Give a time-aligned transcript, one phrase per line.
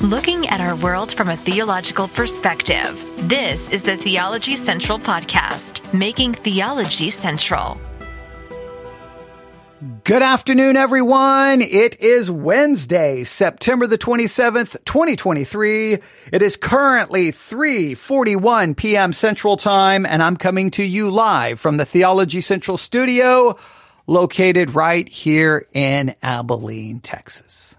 [0.00, 3.04] looking at our world from a theological perspective.
[3.28, 7.78] This is the Theology Central Podcast, making theology central.
[10.04, 11.60] Good afternoon, everyone.
[11.60, 15.98] It is Wednesday, September the 27th, 2023.
[16.32, 19.12] It is currently 3.41 p.m.
[19.12, 23.58] Central Time, and I'm coming to you live from the Theology Central studio
[24.06, 27.76] located right here in Abilene, Texas.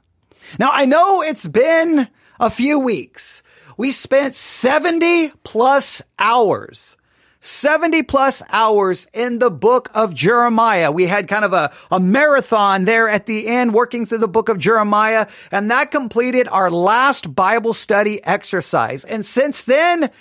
[0.60, 2.08] Now, I know it's been
[2.42, 3.44] a few weeks.
[3.78, 6.98] We spent 70 plus hours
[7.42, 10.92] 70 plus hours in the book of Jeremiah.
[10.92, 14.48] We had kind of a, a marathon there at the end working through the book
[14.48, 19.04] of Jeremiah and that completed our last Bible study exercise.
[19.04, 20.12] And since then,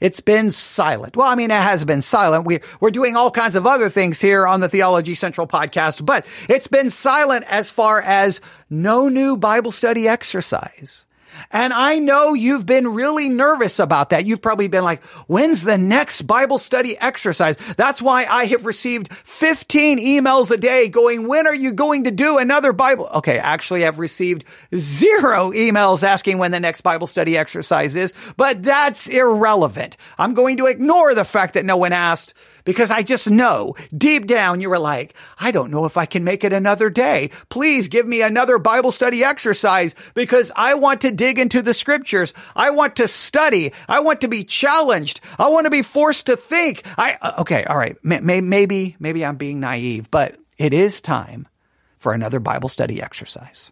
[0.00, 1.14] it's been silent.
[1.14, 2.46] Well, I mean, it has been silent.
[2.46, 6.26] We, we're doing all kinds of other things here on the Theology Central podcast, but
[6.48, 11.06] it's been silent as far as no new Bible study exercise.
[11.50, 14.24] And I know you've been really nervous about that.
[14.24, 17.56] You've probably been like, when's the next Bible study exercise?
[17.76, 22.10] That's why I have received 15 emails a day going, when are you going to
[22.10, 23.08] do another Bible?
[23.14, 23.38] Okay.
[23.38, 29.08] Actually, I've received zero emails asking when the next Bible study exercise is, but that's
[29.08, 29.96] irrelevant.
[30.18, 32.34] I'm going to ignore the fact that no one asked
[32.64, 36.24] because I just know deep down you were like, I don't know if I can
[36.24, 37.30] make it another day.
[37.48, 42.34] Please give me another Bible study exercise because I want to dig into the scriptures.
[42.54, 43.72] I want to study.
[43.88, 45.20] I want to be challenged.
[45.38, 46.82] I want to be forced to think.
[46.98, 47.64] I, uh, okay.
[47.64, 47.96] All right.
[48.02, 51.48] Maybe, maybe I'm being naive, but it is time
[51.96, 53.70] for another Bible study exercise.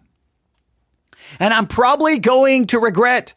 [1.38, 3.34] And I'm probably going to regret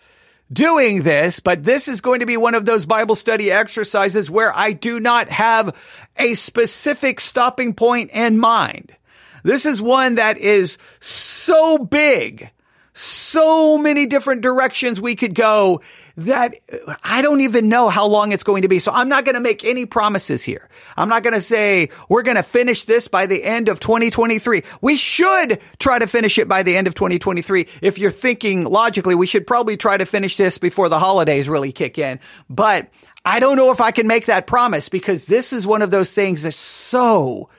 [0.52, 4.56] doing this, but this is going to be one of those Bible study exercises where
[4.56, 5.76] I do not have
[6.18, 8.96] a specific stopping point in mind.
[9.44, 12.50] This is one that is so big,
[12.94, 15.82] so many different directions we could go
[16.18, 16.56] that
[17.04, 18.80] I don't even know how long it's going to be.
[18.80, 20.70] So I'm not going to make any promises here.
[20.96, 24.64] I'm not going to say we're going to finish this by the end of 2023.
[24.82, 27.68] We should try to finish it by the end of 2023.
[27.82, 31.72] If you're thinking logically, we should probably try to finish this before the holidays really
[31.72, 32.20] kick in.
[32.50, 32.90] But
[33.26, 36.14] I don't know if I can make that promise because this is one of those
[36.14, 37.50] things that's so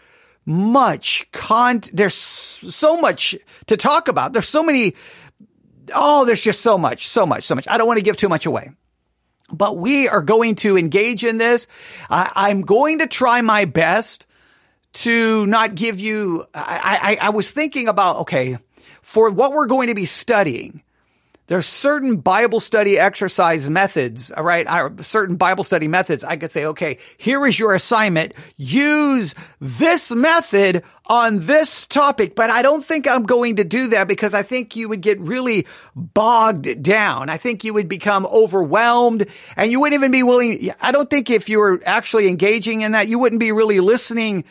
[0.46, 3.34] much con, there's so much
[3.66, 4.32] to talk about.
[4.32, 4.94] There's so many
[5.94, 7.66] oh, there's just so much, so much, so much.
[7.68, 8.70] I don't want to give too much away.
[9.52, 11.66] But we are going to engage in this.
[12.08, 14.26] I, am going to try my best
[14.94, 18.56] to not give you, I, I, I was thinking about, okay,
[19.02, 20.82] for what we're going to be studying,
[21.46, 24.66] there's certain Bible study exercise methods, all right?
[25.04, 26.24] Certain Bible study methods.
[26.24, 28.32] I could say, okay, here is your assignment.
[28.56, 34.08] Use this method on this topic, but I don't think I'm going to do that
[34.08, 37.28] because I think you would get really bogged down.
[37.28, 40.70] I think you would become overwhelmed and you wouldn't even be willing.
[40.80, 44.44] I don't think if you were actually engaging in that, you wouldn't be really listening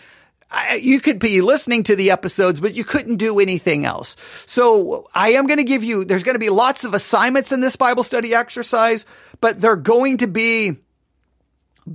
[0.79, 4.15] you could be listening to the episodes, but you couldn't do anything else.
[4.45, 7.59] So I am going to give you, there's going to be lots of assignments in
[7.59, 9.05] this Bible study exercise,
[9.41, 10.77] but they're going to be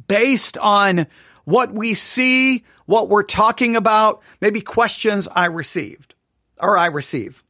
[0.07, 1.07] based on
[1.45, 6.15] what we see, what we're talking about, maybe questions I received
[6.61, 7.43] or I receive.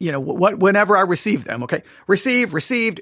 [0.00, 1.82] You know, what, whenever I receive them, okay?
[2.06, 3.00] Receive, received,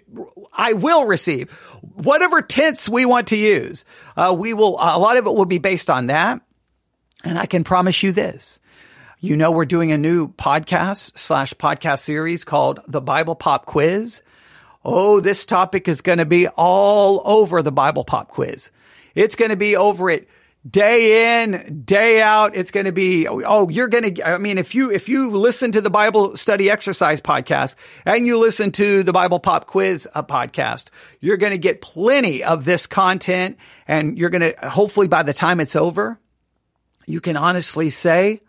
[0.57, 1.51] I will receive.
[1.83, 3.85] Whatever tense we want to use,
[4.17, 6.41] uh, we will, a lot of it will be based on that.
[7.27, 8.61] And I can promise you this.
[9.19, 14.23] You know, we're doing a new podcast slash podcast series called the Bible Pop Quiz.
[14.85, 18.71] Oh, this topic is going to be all over the Bible Pop Quiz.
[19.17, 20.29] It's going to be over it
[20.71, 22.55] day in, day out.
[22.55, 25.73] It's going to be, oh, you're going to, I mean, if you, if you listen
[25.73, 30.23] to the Bible study exercise podcast and you listen to the Bible pop quiz uh,
[30.23, 33.57] podcast, you're going to get plenty of this content
[33.89, 36.21] and you're going to, hopefully by the time it's over,
[37.07, 38.41] you can honestly say,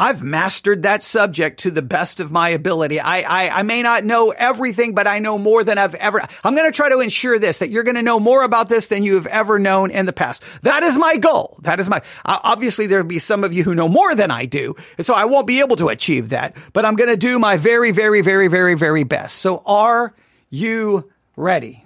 [0.00, 3.00] I've mastered that subject to the best of my ability.
[3.00, 6.22] I, I, I may not know everything, but I know more than I've ever.
[6.44, 8.86] I'm going to try to ensure this, that you're going to know more about this
[8.86, 10.44] than you have ever known in the past.
[10.62, 11.58] That is my goal.
[11.62, 14.76] That is my, obviously there'll be some of you who know more than I do.
[14.98, 17.56] And so I won't be able to achieve that, but I'm going to do my
[17.56, 19.38] very, very, very, very, very best.
[19.38, 20.14] So are
[20.48, 21.84] you ready?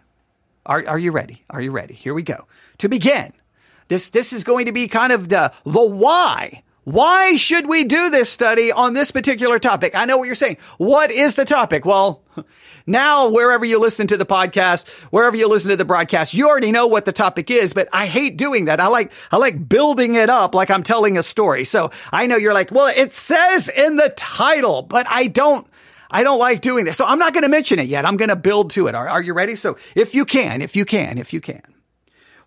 [0.66, 1.44] Are, are you ready?
[1.48, 1.94] Are you ready?
[1.94, 2.46] Here we go.
[2.78, 3.32] To begin,
[3.88, 6.62] this, this is going to be kind of the, the why.
[6.84, 9.94] Why should we do this study on this particular topic?
[9.94, 10.56] I know what you're saying.
[10.78, 11.84] What is the topic?
[11.84, 12.22] Well,
[12.86, 16.72] now wherever you listen to the podcast, wherever you listen to the broadcast, you already
[16.72, 18.80] know what the topic is, but I hate doing that.
[18.80, 21.62] I like, I like building it up like I'm telling a story.
[21.62, 25.64] So I know you're like, well, it says in the title, but I don't,
[26.10, 26.96] I don't like doing this.
[26.96, 28.04] So I'm not going to mention it yet.
[28.04, 28.96] I'm going to build to it.
[28.96, 29.54] Are, are you ready?
[29.54, 31.62] So if you can, if you can, if you can,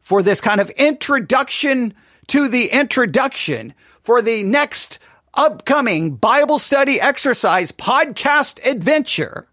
[0.05, 1.91] for this kind of introduction
[2.27, 4.99] to the introduction for the next
[5.33, 9.47] upcoming Bible study exercise podcast adventure,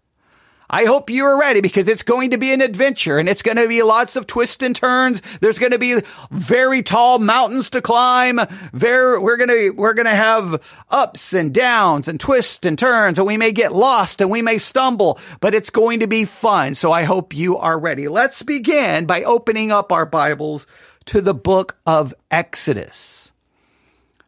[0.73, 3.57] I hope you are ready because it's going to be an adventure and it's going
[3.57, 5.21] to be lots of twists and turns.
[5.39, 8.39] There's going to be very tall mountains to climb.
[8.73, 13.27] We're going to, we're going to have ups and downs and twists and turns and
[13.27, 16.73] we may get lost and we may stumble, but it's going to be fun.
[16.73, 18.07] So I hope you are ready.
[18.07, 20.65] Let's begin by opening up our Bibles
[21.05, 23.31] to the book of Exodus.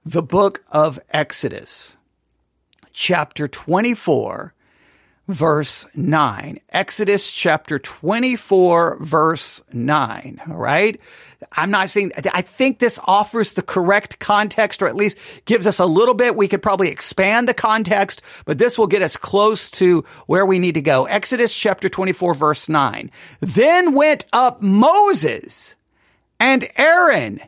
[0.06, 1.98] The book of Exodus,
[2.94, 4.54] chapter 24
[5.28, 6.60] verse 9.
[6.70, 10.42] Exodus chapter 24 verse 9.
[10.48, 11.00] All right.
[11.52, 15.80] I'm not saying, I think this offers the correct context or at least gives us
[15.80, 16.36] a little bit.
[16.36, 20.60] We could probably expand the context, but this will get us close to where we
[20.60, 21.06] need to go.
[21.06, 23.12] Exodus chapter 24 verse 9.
[23.40, 25.76] Then went up Moses
[26.40, 27.42] and Aaron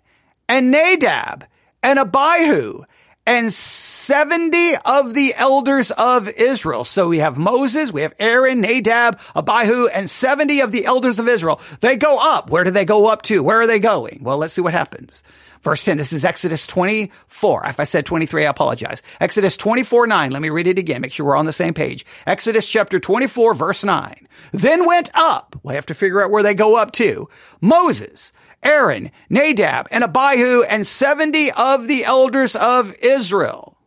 [0.48, 1.46] and Nadab
[1.84, 2.84] and Abihu
[3.28, 6.86] and 70 of the elders of Israel.
[6.86, 11.28] So we have Moses, we have Aaron, Nadab, Abihu, and 70 of the elders of
[11.28, 11.60] Israel.
[11.82, 12.50] They go up.
[12.50, 13.44] Where do they go up to?
[13.44, 14.22] Where are they going?
[14.24, 15.26] Well, let's see what happens.
[15.62, 17.66] Verse 10, this is Exodus 24.
[17.66, 19.04] If I said 23, I apologize.
[19.20, 20.32] Exodus 24, 9.
[20.32, 21.02] Let me read it again.
[21.02, 22.06] Make sure we're on the same page.
[22.26, 24.28] Exodus chapter 24, verse 9.
[24.54, 25.60] Then went up.
[25.64, 27.28] We have to figure out where they go up to.
[27.60, 28.32] Moses,
[28.64, 33.78] Aaron, Nadab, and Abihu, and 70 of the elders of Israel.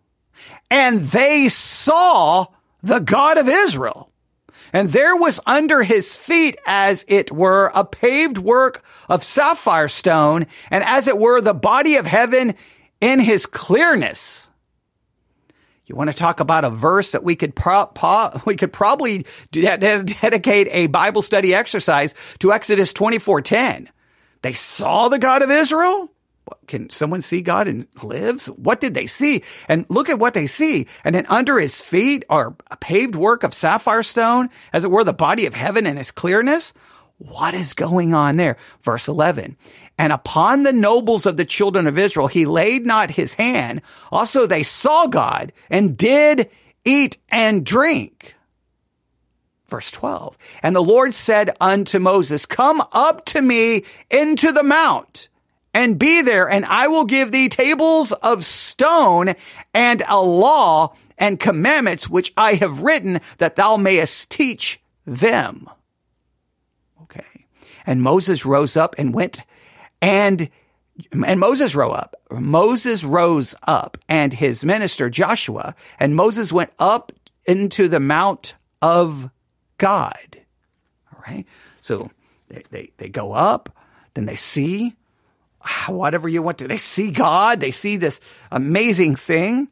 [0.71, 2.47] And they saw
[2.83, 4.11] the God of Israel.
[4.73, 10.47] And there was under his feet, as it were, a paved work of sapphire stone,
[10.71, 12.55] and as it were, the body of heaven
[13.01, 14.49] in his clearness.
[15.87, 17.91] You want to talk about a verse that we could pro-
[18.45, 23.89] we could probably de- dedicate a Bible study exercise to Exodus 24:10.
[24.43, 26.11] They saw the God of Israel.
[26.67, 28.47] Can someone see God and lives?
[28.47, 29.45] What did they see?
[29.69, 30.89] And look at what they see.
[31.05, 35.05] And then under his feet are a paved work of sapphire stone, as it were
[35.05, 36.75] the body of heaven and his clearness.
[37.19, 38.57] What is going on there?
[38.83, 39.57] Verse 11.
[39.99, 43.83] And upon the nobles of the children of Israel, he laid not his hand.
[44.11, 46.51] Also they saw God and did
[46.85, 48.35] eat and drink.
[49.71, 50.37] Verse 12.
[50.63, 55.29] And the Lord said unto Moses, Come up to me into the mount
[55.73, 59.35] and be there, and I will give thee tables of stone
[59.73, 65.69] and a law and commandments which I have written that thou mayest teach them.
[67.03, 67.47] Okay.
[67.87, 69.45] And Moses rose up and went
[70.03, 70.49] and
[71.13, 72.15] and Moses rose up.
[72.31, 77.13] Moses rose up and his minister Joshua and Moses went up
[77.47, 79.31] into the mount of
[79.81, 80.39] God.
[81.13, 81.45] All right.
[81.81, 82.11] So
[82.49, 83.69] they, they, they go up,
[84.15, 84.95] then they see
[85.63, 89.69] ah, whatever you want to, they see God, they see this amazing thing.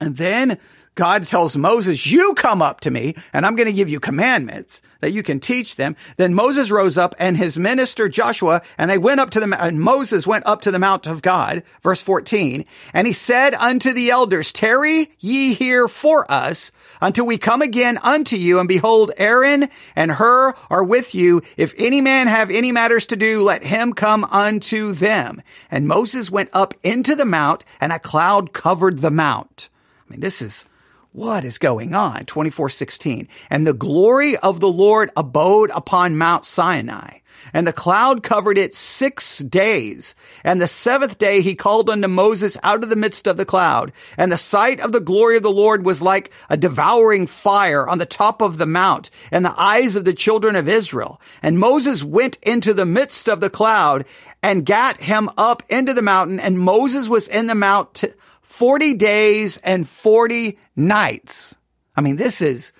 [0.00, 0.58] And then
[0.94, 4.82] God tells Moses, you come up to me and I'm going to give you commandments
[5.00, 5.94] that you can teach them.
[6.16, 9.80] Then Moses rose up and his minister Joshua and they went up to the, and
[9.80, 12.64] Moses went up to the mount of God, verse 14.
[12.92, 17.98] And he said unto the elders, tarry ye here for us until we come again
[17.98, 18.58] unto you.
[18.58, 21.42] And behold, Aaron and Hur are with you.
[21.56, 25.42] If any man have any matters to do, let him come unto them.
[25.70, 29.68] And Moses went up into the mount and a cloud covered the mount.
[30.06, 30.66] I mean, this is,
[31.12, 32.24] what is going on?
[32.26, 33.28] 2416.
[33.50, 37.18] And the glory of the Lord abode upon Mount Sinai.
[37.52, 40.14] And the cloud covered it six days.
[40.44, 43.92] And the seventh day he called unto Moses out of the midst of the cloud.
[44.16, 47.98] And the sight of the glory of the Lord was like a devouring fire on
[47.98, 51.20] the top of the mount and the eyes of the children of Israel.
[51.42, 54.04] And Moses went into the midst of the cloud
[54.42, 56.40] and gat him up into the mountain.
[56.40, 58.04] And Moses was in the mount
[58.42, 61.56] 40 days and 40 nights.
[61.96, 62.72] I mean, this is,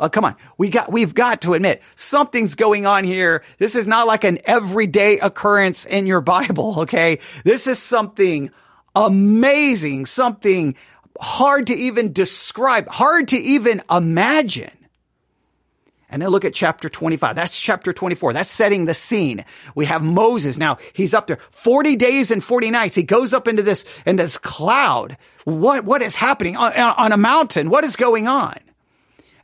[0.00, 0.36] oh, come on.
[0.58, 3.42] We got, we've got to admit something's going on here.
[3.58, 6.80] This is not like an everyday occurrence in your Bible.
[6.80, 7.18] Okay.
[7.44, 8.50] This is something
[8.94, 10.76] amazing, something
[11.20, 14.70] hard to even describe, hard to even imagine.
[16.10, 17.34] And then look at chapter 25.
[17.34, 18.34] That's chapter 24.
[18.34, 19.44] That's setting the scene.
[19.74, 20.56] We have Moses.
[20.56, 22.94] Now he's up there 40 days and 40 nights.
[22.94, 25.16] He goes up into this, into this cloud.
[25.42, 27.68] What, what is happening on, on a mountain?
[27.68, 28.54] What is going on?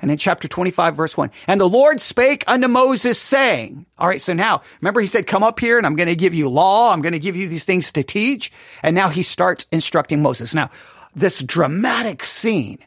[0.02, 4.20] And in chapter 25, verse 1, and the Lord spake unto Moses saying, all right,
[4.20, 6.92] so now, remember he said, come up here and I'm going to give you law.
[6.92, 8.50] I'm going to give you these things to teach.
[8.82, 10.54] And now he starts instructing Moses.
[10.54, 10.70] Now,
[11.14, 12.78] this dramatic scene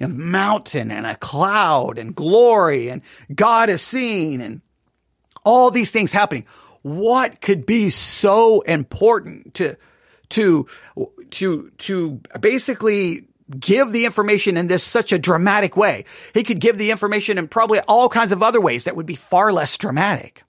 [0.00, 3.02] a mountain and a cloud and glory and
[3.34, 4.60] God is seen and
[5.44, 6.46] all these things happening.
[6.82, 9.76] What could be so important to,
[10.30, 10.66] to,
[11.30, 13.28] to, to basically
[13.58, 16.04] give the information in this such a dramatic way?
[16.32, 19.16] He could give the information in probably all kinds of other ways that would be
[19.16, 20.44] far less dramatic,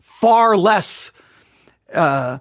[0.00, 1.12] far less,
[1.92, 2.38] uh,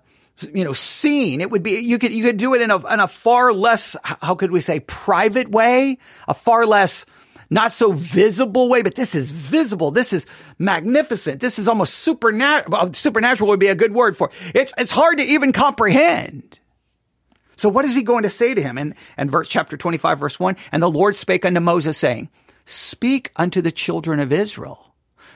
[0.53, 1.41] you know, seen.
[1.41, 3.95] It would be, you could, you could do it in a, in a far less,
[4.03, 5.97] how could we say, private way,
[6.27, 7.05] a far less,
[7.49, 9.91] not so visible way, but this is visible.
[9.91, 10.25] This is
[10.57, 11.39] magnificent.
[11.39, 12.93] This is almost supernatural.
[12.93, 14.55] Supernatural would be a good word for it.
[14.55, 16.59] It's, it's hard to even comprehend.
[17.63, 18.77] So what is he going to say to him?
[18.77, 22.27] And, and verse chapter 25, verse 1, and the Lord spake unto Moses saying,
[22.65, 24.93] speak unto the children of Israel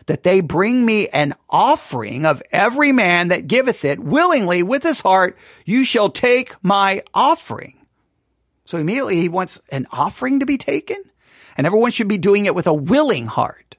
[0.08, 5.00] that they bring me an offering of every man that giveth it willingly with his
[5.00, 5.38] heart.
[5.64, 7.78] You shall take my offering.
[8.66, 11.02] So immediately he wants an offering to be taken
[11.56, 13.78] and everyone should be doing it with a willing heart.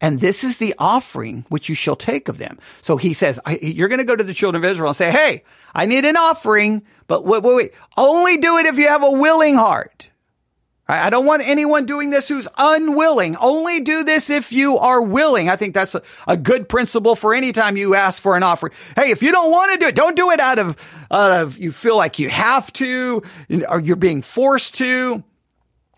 [0.00, 2.58] And this is the offering which you shall take of them.
[2.82, 5.42] So he says, you're going to go to the children of Israel and say, Hey,
[5.74, 7.74] I need an offering, but wait, wait, wait.
[7.96, 10.10] Only do it if you have a willing heart.
[10.88, 13.34] I don't want anyone doing this who's unwilling.
[13.36, 15.48] Only do this if you are willing.
[15.48, 18.72] I think that's a, a, good principle for any time you ask for an offering.
[18.94, 20.76] Hey, if you don't want to do it, don't do it out of,
[21.10, 23.22] out of you feel like you have to
[23.68, 25.24] or you're being forced to.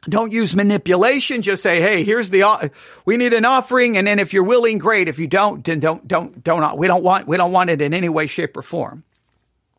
[0.03, 1.43] Don't use manipulation.
[1.43, 2.71] Just say, Hey, here's the,
[3.05, 3.97] we need an offering.
[3.97, 5.09] And then if you're willing, great.
[5.09, 7.93] If you don't, then don't, don't, don't, we don't want, we don't want it in
[7.93, 9.05] any way, shape or form.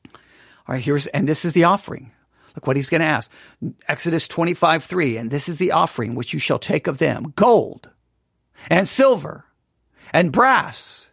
[0.05, 0.83] All right.
[0.83, 2.11] Here's, and this is the offering.
[2.55, 3.31] Look what he's going to ask.
[3.87, 5.17] Exodus 25, 3.
[5.17, 7.89] And this is the offering which you shall take of them gold
[8.69, 9.45] and silver
[10.11, 11.09] and brass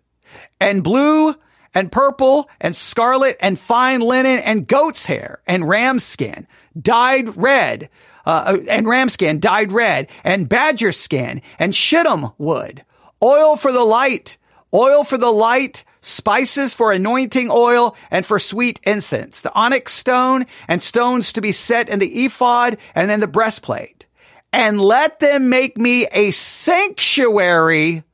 [0.61, 1.35] and blue
[1.75, 6.47] and purple and scarlet and fine linen and goat's hair and ram skin
[6.81, 7.91] dyed red
[8.27, 12.85] uh, and ram skin dyed red and badger skin and shittim wood,
[13.23, 14.37] oil for the light,
[14.75, 20.47] oil for the light, spices for anointing oil and for sweet incense, the onyx stone
[20.69, 24.07] and stones to be set in the ephod and in the breastplate.
[24.53, 28.05] And let them make me a sanctuary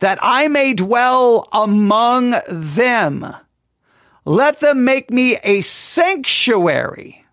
[0.00, 3.26] that I may dwell among them.
[4.24, 7.25] Let them make me a sanctuary.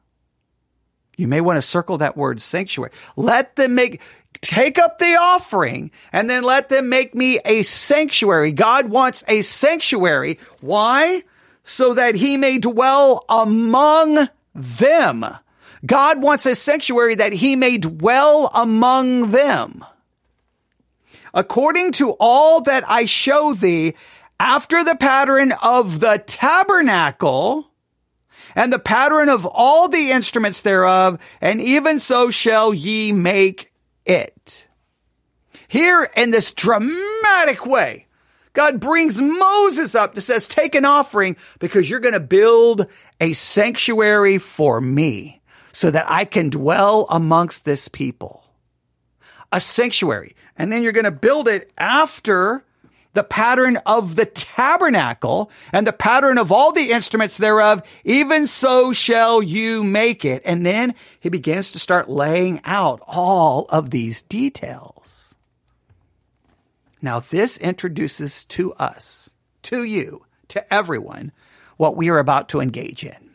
[1.16, 2.92] You may want to circle that word sanctuary.
[3.16, 4.02] Let them make,
[4.42, 8.52] take up the offering and then let them make me a sanctuary.
[8.52, 10.40] God wants a sanctuary.
[10.62, 11.24] Why?
[11.64, 15.26] So that he may dwell among them.
[15.86, 19.86] God wants a sanctuary that he may dwell among them.
[21.34, 23.96] According to all that I show thee,
[24.40, 27.72] after the pattern of the tabernacle,
[28.56, 33.72] and the pattern of all the instruments thereof, and even so shall ye make
[34.06, 34.68] it.
[35.68, 38.08] Here in this dramatic way,
[38.54, 42.86] God brings Moses up to says, take an offering because you're going to build
[43.20, 45.42] a sanctuary for me
[45.72, 48.44] so that I can dwell amongst this people.
[49.52, 50.36] A sanctuary.
[50.56, 52.64] And then you're going to build it after
[53.14, 58.92] the pattern of the tabernacle and the pattern of all the instruments thereof, even so
[58.92, 60.42] shall you make it.
[60.46, 65.36] And then he begins to start laying out all of these details.
[67.02, 69.30] Now this introduces to us,
[69.64, 71.32] to you, to everyone,
[71.78, 73.32] what we are about to engage in.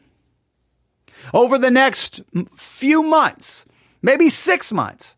[1.34, 2.22] Over the next
[2.56, 3.66] few months,
[4.02, 5.16] maybe six months,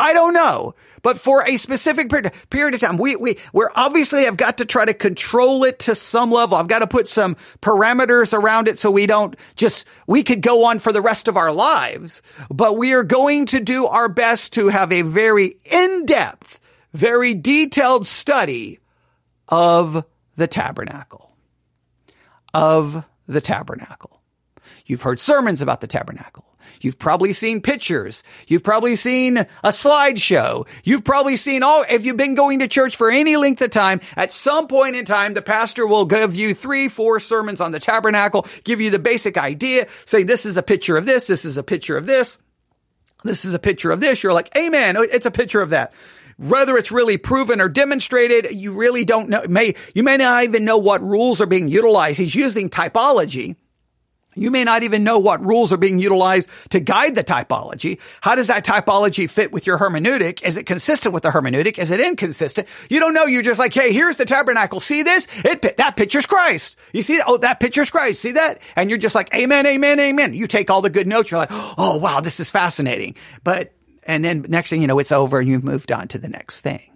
[0.00, 2.10] I don't know but for a specific
[2.48, 2.96] period, of time.
[2.96, 6.56] We, we, we're obviously have got to try to control it to some level.
[6.56, 10.64] I've got to put some parameters around it so we don't just, we could go
[10.64, 14.54] on for the rest of our lives, but we are going to do our best
[14.54, 16.58] to have a very in-depth,
[16.94, 18.80] very detailed study
[19.48, 20.06] of
[20.36, 21.36] the tabernacle.
[22.54, 24.22] Of the tabernacle.
[24.86, 26.46] You've heard sermons about the tabernacle.
[26.80, 28.22] You've probably seen pictures.
[28.46, 30.66] You've probably seen a slideshow.
[30.82, 34.00] You've probably seen all, if you've been going to church for any length of time,
[34.16, 37.80] at some point in time, the pastor will give you three, four sermons on the
[37.80, 41.56] tabernacle, give you the basic idea, say, this is a picture of this, this is
[41.56, 42.38] a picture of this,
[43.22, 44.22] this is a picture of this.
[44.22, 45.92] You're like, amen, oh, it's a picture of that
[46.36, 49.44] whether it's really proven or demonstrated, you really don't know.
[49.48, 52.18] May, you may not even know what rules are being utilized.
[52.18, 53.54] He's using typology
[54.34, 58.00] You may not even know what rules are being utilized to guide the typology.
[58.20, 60.42] How does that typology fit with your hermeneutic?
[60.42, 61.78] Is it consistent with the hermeneutic?
[61.78, 62.68] Is it inconsistent?
[62.88, 63.26] You don't know.
[63.26, 64.80] You're just like, hey, here's the tabernacle.
[64.80, 65.28] See this?
[65.44, 66.76] It that picture's Christ.
[66.92, 67.20] You see?
[67.26, 68.20] Oh, that picture's Christ.
[68.20, 68.60] See that?
[68.76, 70.34] And you're just like, amen, amen, amen.
[70.34, 71.30] You take all the good notes.
[71.30, 73.16] You're like, oh wow, this is fascinating.
[73.42, 73.72] But
[74.04, 76.60] and then next thing you know, it's over and you've moved on to the next
[76.60, 76.93] thing.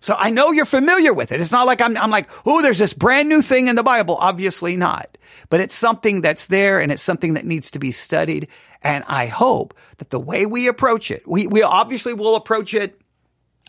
[0.00, 1.40] So I know you're familiar with it.
[1.40, 4.16] It's not like I'm, I'm like, oh, there's this brand new thing in the Bible.
[4.16, 5.18] Obviously not.
[5.50, 8.48] But it's something that's there and it's something that needs to be studied.
[8.82, 13.00] And I hope that the way we approach it, we, we obviously will approach it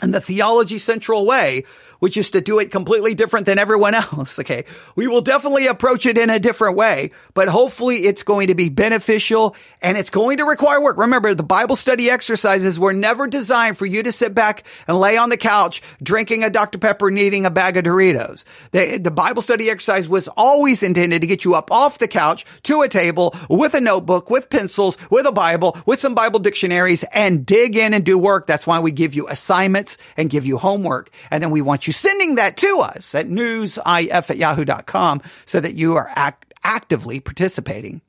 [0.01, 1.63] in the theology central way,
[2.01, 4.39] which is to do it completely different than everyone else.
[4.41, 4.65] Okay.
[4.95, 8.69] We will definitely approach it in a different way, but hopefully it's going to be
[8.69, 10.97] beneficial and it's going to require work.
[10.97, 15.15] Remember, the Bible study exercises were never designed for you to sit back and lay
[15.15, 16.79] on the couch drinking a Dr.
[16.79, 18.45] Pepper and eating a bag of Doritos.
[18.71, 22.45] The, the Bible study exercise was always intended to get you up off the couch
[22.63, 27.03] to a table with a notebook, with pencils, with a Bible, with some Bible dictionaries
[27.11, 28.47] and dig in and do work.
[28.47, 31.11] That's why we give you assignments and give you homework.
[31.29, 35.59] And then we want you you sending that to us at newsif at yahoo.com so
[35.59, 37.99] that you are act- actively participating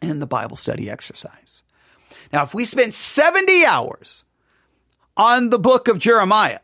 [0.00, 1.62] in the Bible study exercise.
[2.32, 4.24] Now, if we spend 70 hours
[5.14, 6.60] on the book of Jeremiah,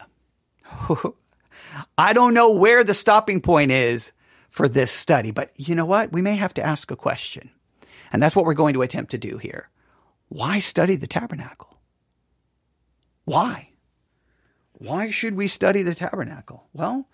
[1.99, 4.13] I don't know where the stopping point is
[4.49, 6.13] for this study, but you know what?
[6.13, 7.51] We may have to ask a question.
[8.11, 9.69] And that's what we're going to attempt to do here.
[10.31, 11.79] Why study the tabernacle?
[13.27, 13.68] Why?
[14.79, 16.69] Why should we study the tabernacle?
[16.73, 17.07] Well,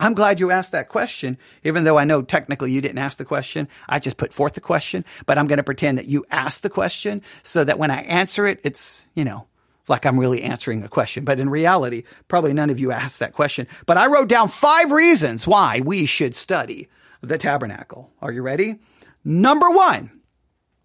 [0.00, 3.24] I'm glad you asked that question, even though I know technically you didn't ask the
[3.24, 3.68] question.
[3.88, 6.70] I just put forth the question, but I'm going to pretend that you asked the
[6.70, 9.46] question so that when I answer it, it's, you know,
[9.88, 11.24] like I'm really answering a question.
[11.24, 13.68] But in reality, probably none of you asked that question.
[13.86, 16.88] But I wrote down five reasons why we should study
[17.20, 18.10] the tabernacle.
[18.20, 18.80] Are you ready?
[19.24, 20.10] Number one.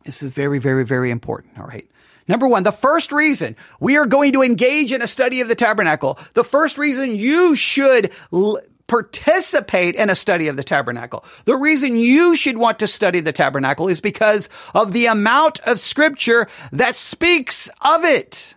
[0.06, 1.60] This is very, very, very important.
[1.60, 1.90] All right.
[2.30, 5.56] Number one, the first reason we are going to engage in a study of the
[5.56, 11.26] tabernacle, the first reason you should l- participate in a study of the tabernacle.
[11.46, 15.80] The reason you should want to study the tabernacle is because of the amount of
[15.80, 18.54] scripture that speaks of it.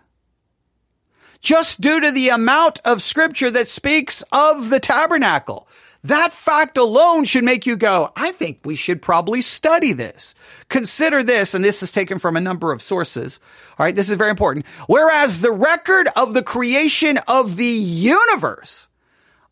[1.41, 5.67] Just due to the amount of scripture that speaks of the tabernacle.
[6.05, 10.35] That fact alone should make you go, I think we should probably study this.
[10.67, 13.39] Consider this, and this is taken from a number of sources.
[13.79, 14.65] All right, this is very important.
[14.87, 18.89] Whereas the record of the creation of the universe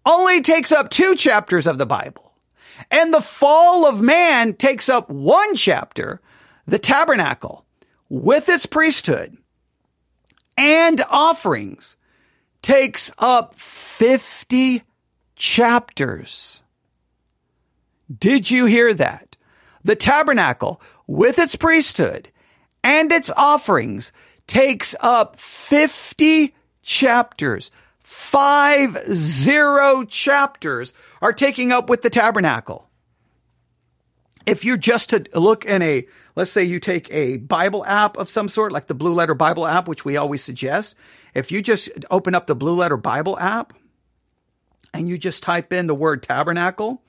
[0.06, 2.34] only takes up two chapters of the Bible,
[2.90, 6.20] and the fall of man takes up one chapter,
[6.68, 7.66] the tabernacle,
[8.10, 9.38] with its priesthood
[10.58, 11.96] and offerings,
[12.62, 14.84] takes up 50
[15.42, 16.62] chapters.
[18.16, 19.36] Did you hear that?
[19.84, 22.30] The tabernacle with its priesthood
[22.84, 24.14] and its offerings
[24.46, 27.72] takes up 50 chapters.
[28.04, 32.88] Five zero chapters are taking up with the tabernacle.
[34.46, 38.30] If you just to look in a, let's say you take a Bible app of
[38.30, 40.94] some sort, like the Blue Letter Bible app, which we always suggest.
[41.34, 43.74] If you just open up the Blue Letter Bible app
[44.94, 47.02] and you just type in the word tabernacle,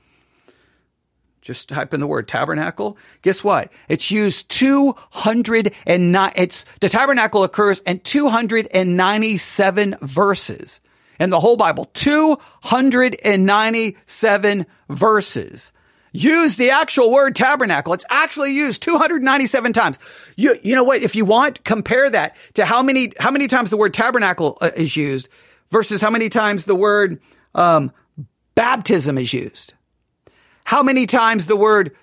[1.40, 2.96] just type in the word tabernacle.
[3.22, 3.72] Guess what?
[3.88, 6.32] It's used 209.
[6.36, 10.80] It's the tabernacle occurs in 297 verses
[11.18, 11.86] in the whole Bible.
[11.94, 15.72] 297 verses.
[16.12, 17.94] Use the actual word tabernacle.
[17.94, 19.98] It's actually used 297 times.
[20.36, 21.02] You, you know what?
[21.02, 24.70] If you want, compare that to how many, how many times the word tabernacle uh,
[24.76, 25.28] is used
[25.70, 27.18] versus how many times the word
[27.54, 27.92] um,
[28.54, 29.74] baptism is used,
[30.64, 31.96] how many times the word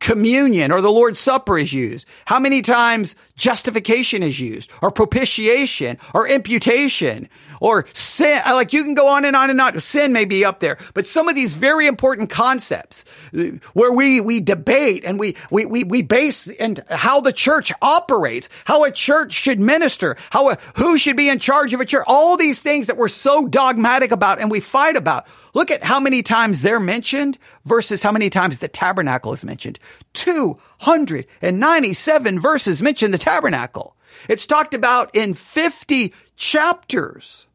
[0.00, 5.98] communion or the Lord's Supper is used, how many times justification is used, or propitiation,
[6.12, 7.28] or imputation,
[7.64, 8.42] or sin.
[8.44, 9.80] Uh, like you can go on and on and on.
[9.80, 14.20] Sin may be up there, but some of these very important concepts uh, where we,
[14.20, 18.90] we debate and we, we, we, we base and how the church operates, how a
[18.90, 22.62] church should minister, how a, who should be in charge of a church, all these
[22.62, 25.26] things that we're so dogmatic about and we fight about.
[25.54, 29.78] Look at how many times they're mentioned versus how many times the tabernacle is mentioned.
[30.12, 33.96] 297 verses mention the tabernacle.
[34.28, 37.46] It's talked about in 50 chapters.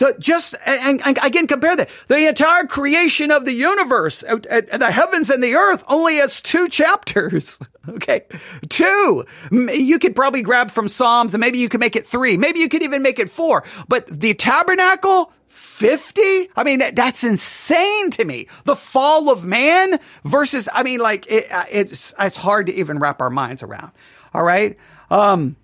[0.00, 1.90] The, just, and, and again, compare that.
[2.08, 6.40] The entire creation of the universe, uh, uh, the heavens and the earth only has
[6.42, 7.58] two chapters.
[7.88, 8.26] Okay.
[8.68, 9.24] Two.
[9.50, 12.36] You could probably grab from Psalms and maybe you could make it three.
[12.36, 13.64] Maybe you could even make it four.
[13.88, 16.20] But the tabernacle, 50?
[16.54, 18.48] I mean, that's insane to me.
[18.64, 22.98] The fall of man versus, I mean, like, it, uh, it's, it's hard to even
[22.98, 23.92] wrap our minds around.
[24.34, 24.76] All right.
[25.10, 25.56] Um,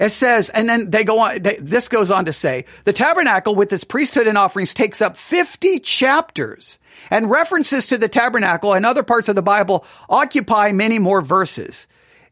[0.00, 3.54] it says, and then they go on, they, this goes on to say, the tabernacle
[3.54, 6.78] with its priesthood and offerings takes up 50 chapters
[7.10, 11.86] and references to the tabernacle and other parts of the Bible occupy many more verses.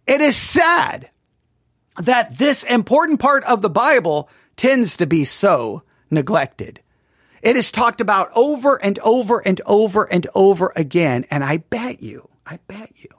[0.07, 1.11] It is sad
[1.99, 6.81] that this important part of the Bible tends to be so neglected.
[7.43, 11.27] It is talked about over and over and over and over again.
[11.31, 13.11] And I bet you, I bet you,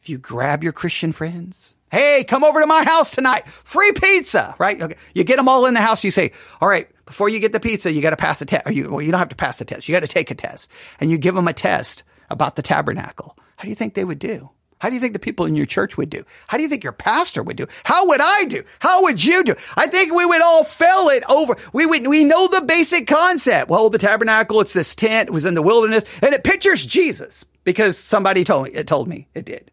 [0.00, 4.56] if you grab your Christian friends, hey, come over to my house tonight, free pizza,
[4.58, 4.80] right?
[4.80, 4.96] Okay.
[5.14, 6.02] You get them all in the house.
[6.02, 8.68] You say, all right, before you get the pizza, you got to pass the test.
[8.72, 9.88] You, well, you don't have to pass the test.
[9.88, 13.36] You got to take a test and you give them a test about the tabernacle.
[13.56, 14.50] How do you think they would do?
[14.78, 16.24] How do you think the people in your church would do?
[16.48, 17.68] How do you think your pastor would do?
[17.84, 18.64] How would I do?
[18.80, 19.54] How would you do?
[19.76, 21.56] I think we would all fail it over.
[21.72, 23.70] We would, we know the basic concept.
[23.70, 27.44] Well, the tabernacle, it's this tent, it was in the wilderness, and it pictures Jesus
[27.62, 29.70] because somebody told me, it told me it did.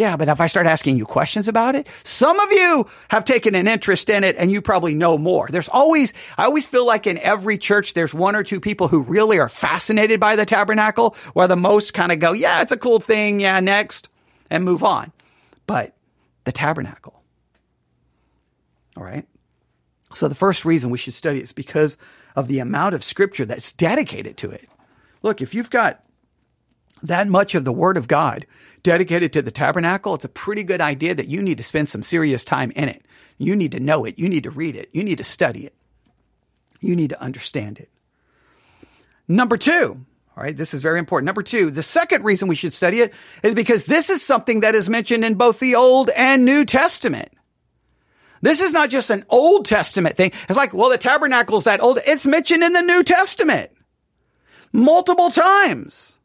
[0.00, 3.54] Yeah, but if I start asking you questions about it, some of you have taken
[3.54, 5.46] an interest in it and you probably know more.
[5.50, 9.02] There's always, I always feel like in every church, there's one or two people who
[9.02, 12.78] really are fascinated by the tabernacle, where the most kind of go, yeah, it's a
[12.78, 13.40] cool thing.
[13.40, 14.08] Yeah, next
[14.48, 15.12] and move on.
[15.66, 15.94] But
[16.44, 17.22] the tabernacle.
[18.96, 19.28] All right.
[20.14, 21.98] So the first reason we should study it is because
[22.34, 24.66] of the amount of scripture that's dedicated to it.
[25.20, 26.02] Look, if you've got
[27.02, 28.46] that much of the word of God,
[28.82, 32.02] dedicated to the tabernacle, it's a pretty good idea that you need to spend some
[32.02, 33.04] serious time in it.
[33.38, 34.18] You need to know it.
[34.18, 34.90] You need to read it.
[34.92, 35.74] You need to study it.
[36.80, 37.90] You need to understand it.
[39.28, 40.04] Number two,
[40.36, 41.26] all right, this is very important.
[41.26, 43.12] Number two, the second reason we should study it
[43.42, 47.30] is because this is something that is mentioned in both the Old and New Testament.
[48.42, 50.32] This is not just an Old Testament thing.
[50.48, 51.98] It's like, well, the tabernacle is that old.
[52.06, 53.70] It's mentioned in the New Testament
[54.72, 56.16] multiple times.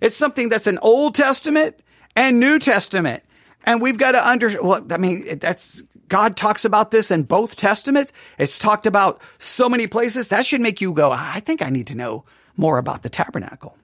[0.00, 1.80] It's something that's an Old Testament
[2.16, 3.22] and New Testament.
[3.64, 7.56] And we've got to under, well, I mean, that's, God talks about this in both
[7.56, 8.12] testaments.
[8.38, 10.30] It's talked about so many places.
[10.30, 12.24] That should make you go, I think I need to know
[12.56, 13.76] more about the tabernacle.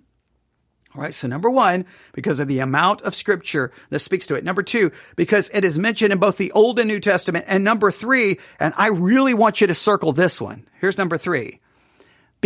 [0.94, 1.12] All right.
[1.12, 4.44] So number one, because of the amount of scripture that speaks to it.
[4.44, 7.44] Number two, because it is mentioned in both the Old and New Testament.
[7.48, 10.66] And number three, and I really want you to circle this one.
[10.80, 11.60] Here's number three.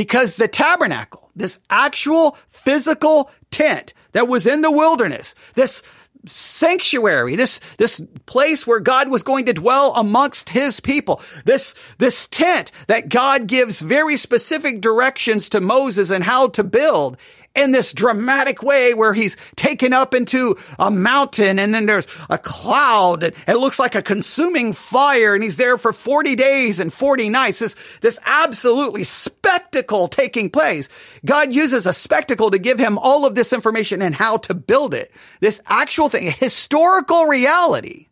[0.00, 5.82] Because the tabernacle, this actual physical tent that was in the wilderness, this
[6.24, 12.26] sanctuary, this, this place where God was going to dwell amongst his people, this, this
[12.28, 17.18] tent that God gives very specific directions to Moses and how to build
[17.54, 22.38] in this dramatic way where he's taken up into a mountain and then there's a
[22.38, 26.92] cloud and it looks like a consuming fire and he's there for 40 days and
[26.92, 27.58] 40 nights.
[27.58, 30.88] This, this absolutely spectacle taking place.
[31.24, 34.94] God uses a spectacle to give him all of this information and how to build
[34.94, 35.10] it.
[35.40, 38.08] This actual thing, historical reality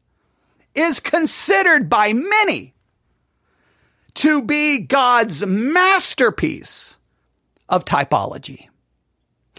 [0.74, 2.74] is considered by many
[4.14, 6.98] to be God's masterpiece
[7.68, 8.67] of typology.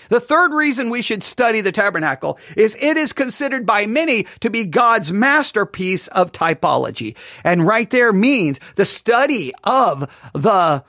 [0.09, 4.49] The third reason we should study the tabernacle is it is considered by many to
[4.49, 7.15] be God's masterpiece of typology.
[7.43, 10.01] And right there means the study of
[10.33, 10.83] the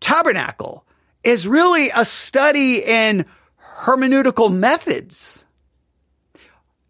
[0.00, 0.84] tabernacle
[1.22, 3.26] is really a study in
[3.82, 5.44] hermeneutical methods.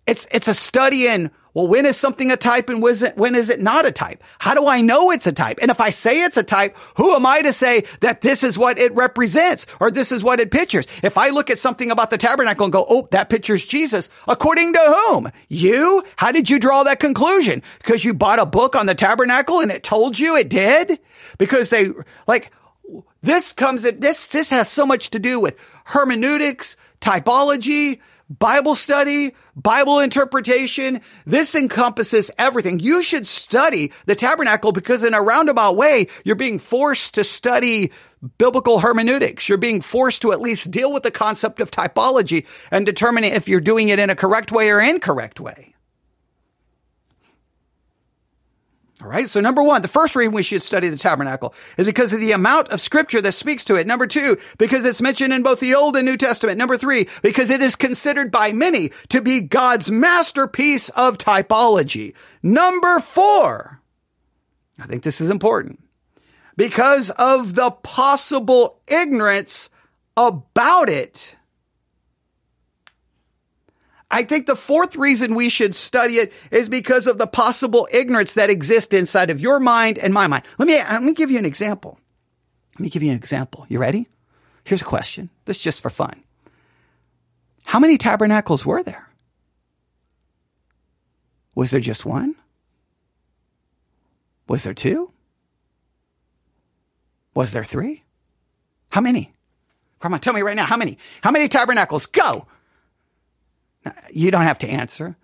[0.06, 3.60] It's, it's a study in well, when is something a type and when is it
[3.60, 4.22] not a type?
[4.38, 5.58] How do I know it's a type?
[5.60, 8.56] And if I say it's a type, who am I to say that this is
[8.56, 10.86] what it represents or this is what it pictures?
[11.02, 14.74] If I look at something about the tabernacle and go, oh, that pictures Jesus, according
[14.74, 15.30] to whom?
[15.48, 16.04] You?
[16.16, 17.62] How did you draw that conclusion?
[17.78, 21.00] Because you bought a book on the tabernacle and it told you it did?
[21.38, 21.88] Because they,
[22.26, 22.52] like,
[23.22, 29.34] this comes, at this, this has so much to do with hermeneutics, typology, Bible study,
[29.56, 31.00] Bible interpretation.
[31.26, 32.78] This encompasses everything.
[32.78, 37.90] You should study the tabernacle because in a roundabout way, you're being forced to study
[38.38, 39.48] biblical hermeneutics.
[39.48, 43.48] You're being forced to at least deal with the concept of typology and determining if
[43.48, 45.69] you're doing it in a correct way or incorrect way.
[49.02, 49.28] All right.
[49.28, 52.32] So number one, the first reason we should study the tabernacle is because of the
[52.32, 53.86] amount of scripture that speaks to it.
[53.86, 56.58] Number two, because it's mentioned in both the Old and New Testament.
[56.58, 62.14] Number three, because it is considered by many to be God's masterpiece of typology.
[62.42, 63.80] Number four,
[64.78, 65.80] I think this is important
[66.56, 69.70] because of the possible ignorance
[70.14, 71.36] about it.
[74.10, 78.34] I think the fourth reason we should study it is because of the possible ignorance
[78.34, 80.44] that exists inside of your mind and my mind.
[80.58, 82.00] Let me, let me give you an example.
[82.74, 83.66] Let me give you an example.
[83.68, 84.08] You ready?
[84.64, 85.30] Here's a question.
[85.44, 86.24] This is just for fun.
[87.64, 89.08] How many tabernacles were there?
[91.54, 92.34] Was there just one?
[94.48, 95.12] Was there two?
[97.34, 98.02] Was there three?
[98.88, 99.32] How many?
[100.00, 100.64] Come on, tell me right now.
[100.64, 100.98] How many?
[101.22, 102.06] How many tabernacles?
[102.06, 102.46] Go.
[104.10, 105.16] You don't have to answer.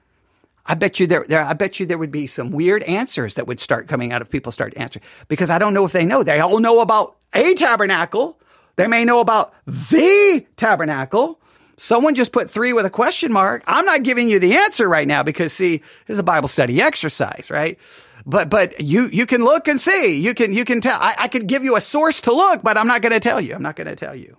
[0.68, 3.46] I bet you there, there, I bet you there would be some weird answers that
[3.46, 6.22] would start coming out if people start answering because I don't know if they know.
[6.22, 8.40] They all know about a tabernacle.
[8.74, 11.40] They may know about the tabernacle.
[11.78, 13.62] Someone just put three with a question mark.
[13.66, 16.80] I'm not giving you the answer right now because see, this is a Bible study
[16.80, 17.78] exercise, right?
[18.24, 20.18] But, but you, you can look and see.
[20.18, 20.98] You can, you can tell.
[21.00, 23.40] I, I could give you a source to look, but I'm not going to tell
[23.40, 23.54] you.
[23.54, 24.36] I'm not going to tell you.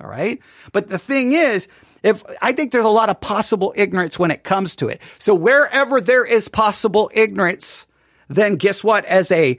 [0.00, 0.40] All right.
[0.72, 1.68] But the thing is,
[2.02, 5.00] if I think there's a lot of possible ignorance when it comes to it.
[5.18, 7.86] So wherever there is possible ignorance,
[8.28, 9.04] then guess what?
[9.04, 9.58] As a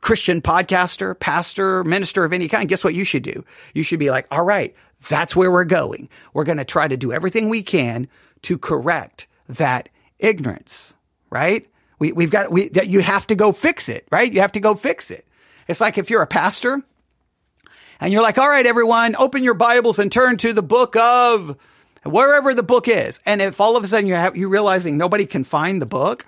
[0.00, 3.44] Christian podcaster, pastor, minister of any kind, guess what you should do?
[3.74, 4.74] You should be like, all right,
[5.08, 6.08] that's where we're going.
[6.32, 8.08] We're going to try to do everything we can
[8.42, 9.88] to correct that
[10.18, 10.94] ignorance,
[11.30, 11.68] right?
[11.98, 14.32] We, we've got, we, that you have to go fix it, right?
[14.32, 15.26] You have to go fix it.
[15.66, 16.80] It's like if you're a pastor
[18.00, 21.56] and you're like, all right, everyone, open your Bibles and turn to the book of
[22.04, 23.20] wherever the book is.
[23.26, 26.26] And if all of a sudden you have, you realizing nobody can find the book,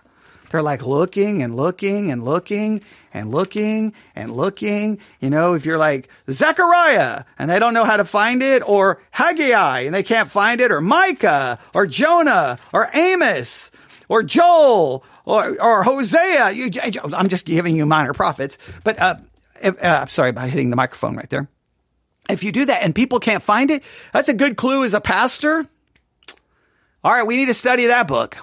[0.51, 2.83] they're like looking and looking and looking
[3.15, 4.99] and looking and looking.
[5.21, 9.01] You know, if you're like Zechariah and they don't know how to find it or
[9.13, 13.71] Haggai and they can't find it or Micah or Jonah or Amos
[14.09, 16.51] or Joel or, or Hosea.
[16.51, 16.71] You,
[17.15, 19.17] I'm just giving you minor prophets, but, uh,
[19.63, 21.49] if, uh, sorry about hitting the microphone right there.
[22.33, 25.01] If you do that and people can't find it, that's a good clue as a
[25.01, 25.67] pastor.
[27.03, 28.37] All right, we need to study that book.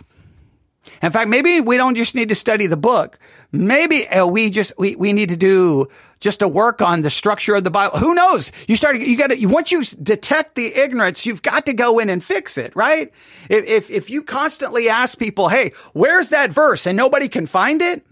[1.02, 3.20] In fact, maybe we don't just need to study the book.
[3.52, 5.88] Maybe uh, we just we, we need to do
[6.20, 8.00] just to work on the structure of the Bible.
[8.00, 8.52] Who knows?
[8.68, 12.10] You start you got to once you detect the ignorance, you've got to go in
[12.10, 13.12] and fix it, right?
[13.50, 17.82] If if if you constantly ask people, "Hey, where's that verse?" and nobody can find
[17.82, 18.06] it,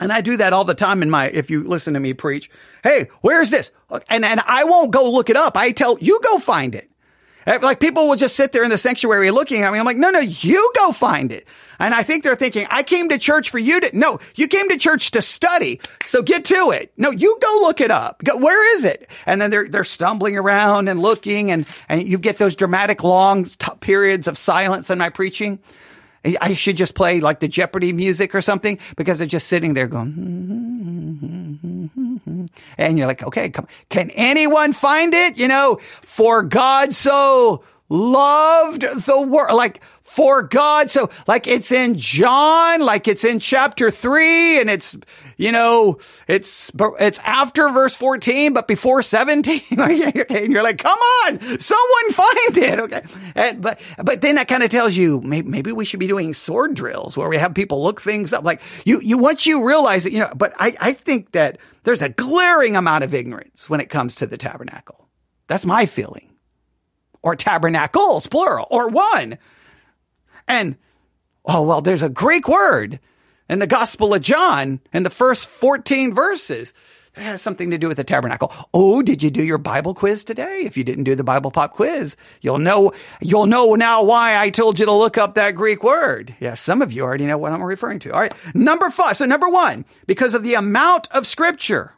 [0.00, 2.50] and I do that all the time in my, if you listen to me preach,
[2.82, 3.70] hey, where's this?
[4.08, 5.56] And, and I won't go look it up.
[5.56, 6.90] I tell you go find it.
[7.46, 9.78] Eh, like people will just sit there in the sanctuary looking at me.
[9.78, 11.46] I'm like, no, no, you go find it.
[11.78, 14.68] And I think they're thinking, I came to church for you to, no, you came
[14.68, 15.80] to church to study.
[16.04, 16.92] So get to it.
[16.98, 18.22] No, you go look it up.
[18.22, 19.08] Go, where is it?
[19.24, 23.46] And then they're, they're stumbling around and looking and, and you get those dramatic long
[23.46, 25.58] t- periods of silence in my preaching.
[26.24, 29.86] I should just play like the Jeopardy music or something because they're just sitting there
[29.86, 31.90] going,
[32.78, 35.38] and you're like, okay, come, can anyone find it?
[35.38, 40.90] You know, for God so loved the world, like for God.
[40.90, 44.96] So like it's in John, like it's in chapter three and it's,
[45.36, 49.62] you know, it's, it's after verse 14, but before 17.
[49.78, 50.44] okay.
[50.44, 52.80] And you're like, come on, someone find it.
[52.80, 53.02] Okay.
[53.36, 56.34] And, but, but then that kind of tells you maybe, maybe we should be doing
[56.34, 58.42] sword drills where we have people look things up.
[58.42, 62.02] Like you, you, once you realize it, you know, but I, I think that there's
[62.02, 65.08] a glaring amount of ignorance when it comes to the tabernacle.
[65.46, 66.34] That's my feeling.
[67.22, 69.38] Or tabernacles, plural, or one.
[70.50, 70.76] And,
[71.44, 72.98] oh, well, there's a Greek word
[73.48, 76.74] in the Gospel of John in the first 14 verses.
[77.14, 78.52] That has something to do with the tabernacle.
[78.74, 80.62] Oh, did you do your Bible quiz today?
[80.64, 84.50] If you didn't do the Bible pop quiz, you'll know, you'll know now why I
[84.50, 86.34] told you to look up that Greek word.
[86.40, 88.12] Yeah, some of you already know what I'm referring to.
[88.12, 88.34] All right.
[88.52, 89.16] Number five.
[89.16, 91.94] So number one, because of the amount of scripture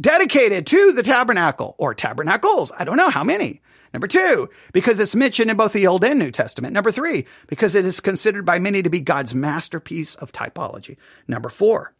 [0.00, 2.70] dedicated to the tabernacle or tabernacles.
[2.78, 3.62] I don't know how many.
[3.96, 6.74] Number two, because it's mentioned in both the Old and New Testament.
[6.74, 10.98] Number three, because it is considered by many to be God's masterpiece of typology.
[11.26, 11.94] Number four,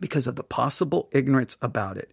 [0.00, 2.10] because of the possible ignorance about it.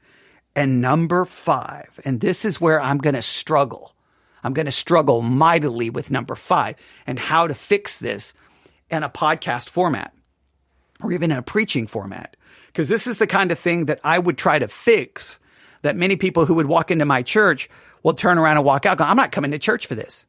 [0.58, 3.96] And number five, and this is where I'm going to struggle.
[4.44, 8.34] I'm going to struggle mightily with number five and how to fix this
[8.92, 10.14] in a podcast format
[11.02, 12.36] or even in a preaching format.
[12.66, 15.40] Because this is the kind of thing that I would try to fix
[15.82, 17.70] that many people who would walk into my church
[18.08, 19.02] will turn around and walk out.
[19.02, 20.26] I'm not coming to church for this.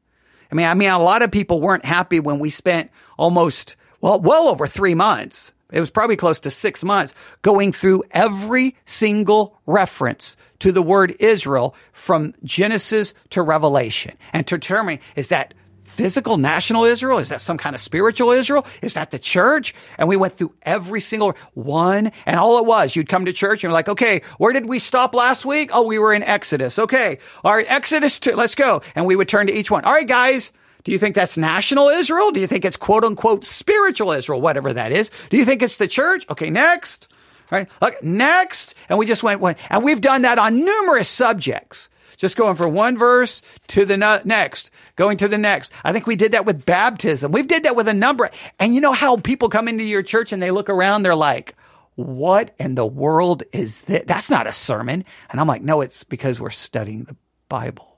[0.51, 4.21] I mean, I mean, a lot of people weren't happy when we spent almost, well,
[4.21, 5.53] well over three months.
[5.71, 11.14] It was probably close to six months going through every single reference to the word
[11.21, 15.55] Israel from Genesis to Revelation and determining is that
[15.99, 17.19] physical national Israel?
[17.19, 18.65] Is that some kind of spiritual Israel?
[18.83, 19.75] Is that the church?
[19.99, 23.55] And we went through every single one and all it was, you'd come to church
[23.55, 25.71] and you're like, okay, where did we stop last week?
[25.75, 26.79] Oh, we were in Exodus.
[26.79, 27.19] Okay.
[27.43, 27.67] All right.
[27.69, 28.37] Exodus two.
[28.37, 28.81] Let's go.
[28.95, 29.85] And we would turn to each one.
[29.85, 30.53] All right, guys.
[30.85, 32.31] Do you think that's national Israel?
[32.31, 34.41] Do you think it's quote unquote spiritual Israel?
[34.41, 35.11] Whatever that is.
[35.31, 36.25] Do you think it's the church?
[36.31, 36.49] Okay.
[36.49, 37.09] Next.
[37.51, 37.69] All right.
[37.83, 38.77] Look, next.
[38.89, 41.91] And we just went, went, and we've done that on numerous subjects.
[42.18, 45.72] Just going from one verse to the next, going to the next.
[45.85, 47.31] I think we did that with baptism.
[47.31, 48.28] We've did that with a number.
[48.59, 51.54] And you know how people come into your church and they look around, they're like,
[51.94, 54.09] what in the world is that?
[54.09, 55.04] That's not a sermon.
[55.31, 57.16] And I'm like, no, it's because we're studying the
[57.48, 57.96] Bible.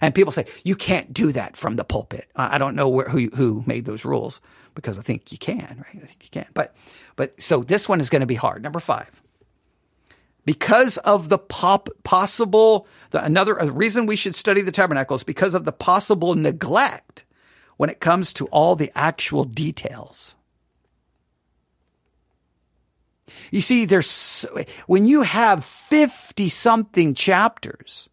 [0.00, 2.28] And people say, you can't do that from the pulpit.
[2.34, 4.40] I don't know where, who, who made those rules
[4.74, 6.02] because I think you can, right?
[6.02, 6.46] I think you can.
[6.54, 6.74] But,
[7.16, 8.62] but so this one is going to be hard.
[8.62, 9.10] Number five
[10.48, 15.52] because of the pop, possible, the, another reason we should study the tabernacle is because
[15.52, 17.26] of the possible neglect
[17.76, 20.36] when it comes to all the actual details.
[23.50, 24.46] You see, there's,
[24.86, 28.08] when you have 50 something chapters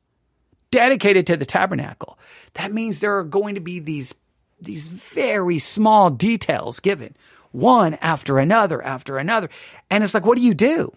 [0.72, 2.20] dedicated to the tabernacle,
[2.56, 4.14] that means there are going to be these,
[4.60, 7.16] these very small details given
[7.54, 9.50] one after another after another.
[9.90, 10.92] And it's like, what do you do?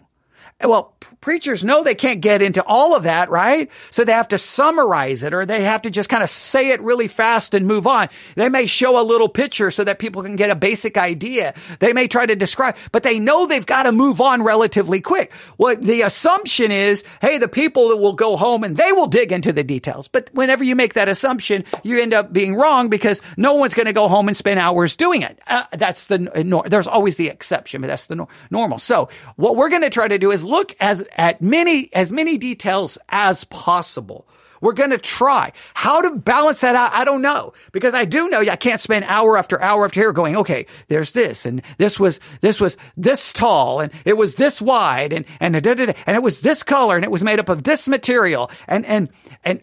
[0.63, 3.71] Well, preachers know they can't get into all of that, right?
[3.93, 6.81] So they have to summarize it or they have to just kind of say it
[6.81, 8.09] really fast and move on.
[8.35, 11.55] They may show a little picture so that people can get a basic idea.
[11.79, 15.33] They may try to describe, but they know they've got to move on relatively quick.
[15.59, 19.31] Well, the assumption is, hey, the people that will go home and they will dig
[19.31, 20.09] into the details.
[20.09, 23.87] But whenever you make that assumption, you end up being wrong because no one's going
[23.87, 25.39] to go home and spend hours doing it.
[25.47, 28.79] Uh, that's the, there's always the exception, but that's the no, normal.
[28.79, 32.39] So what we're going to try to do is look as at many as many
[32.39, 34.27] details as possible.
[34.61, 36.93] We're going to try how to balance that out.
[36.93, 40.13] I don't know because I do know I can't spend hour after hour after hour
[40.13, 44.61] going, okay, there's this and this was, this was this tall and it was this
[44.61, 47.87] wide and, and, and it was this color and it was made up of this
[47.87, 49.11] material and, and,
[49.45, 49.63] and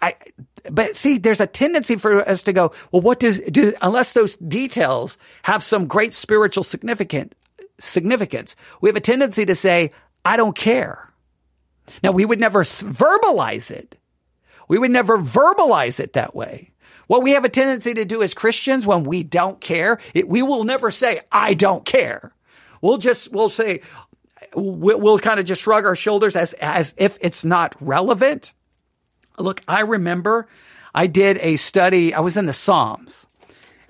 [0.00, 0.14] I,
[0.70, 4.36] but see, there's a tendency for us to go, well, what does, do, unless those
[4.36, 7.34] details have some great spiritual significant,
[7.80, 9.92] significance, we have a tendency to say,
[10.24, 11.12] I don't care.
[12.02, 13.96] Now, we would never verbalize it.
[14.68, 16.72] We would never verbalize it that way.
[17.06, 20.42] What we have a tendency to do as Christians when we don't care, it, we
[20.42, 22.32] will never say, I don't care.
[22.82, 23.80] We'll just, we'll say,
[24.54, 28.52] we'll, we'll kind of just shrug our shoulders as, as if it's not relevant.
[29.38, 30.48] Look, I remember
[30.94, 32.12] I did a study.
[32.12, 33.27] I was in the Psalms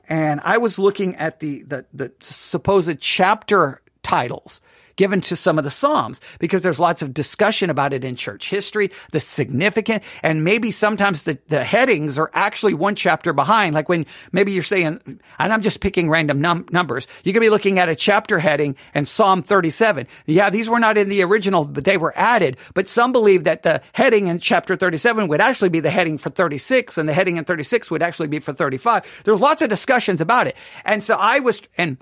[0.08, 4.60] and I was looking at the, the, the supposed chapter titles
[4.98, 8.50] given to some of the Psalms because there's lots of discussion about it in church
[8.50, 13.74] history, the significant, and maybe sometimes the, the headings are actually one chapter behind.
[13.74, 15.00] Like when maybe you're saying,
[15.38, 18.76] and I'm just picking random num- numbers, you could be looking at a chapter heading
[18.92, 20.06] and Psalm 37.
[20.26, 22.56] Yeah, these were not in the original, but they were added.
[22.74, 26.30] But some believe that the heading in chapter 37 would actually be the heading for
[26.30, 29.22] 36 and the heading in 36 would actually be for 35.
[29.24, 30.56] There's lots of discussions about it.
[30.84, 31.98] And so I was, and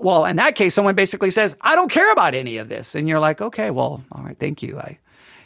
[0.00, 2.94] well, in that case, someone basically says, I don't care about any of this.
[2.94, 4.78] And you're like, okay, well, all right, thank you.
[4.78, 4.98] I,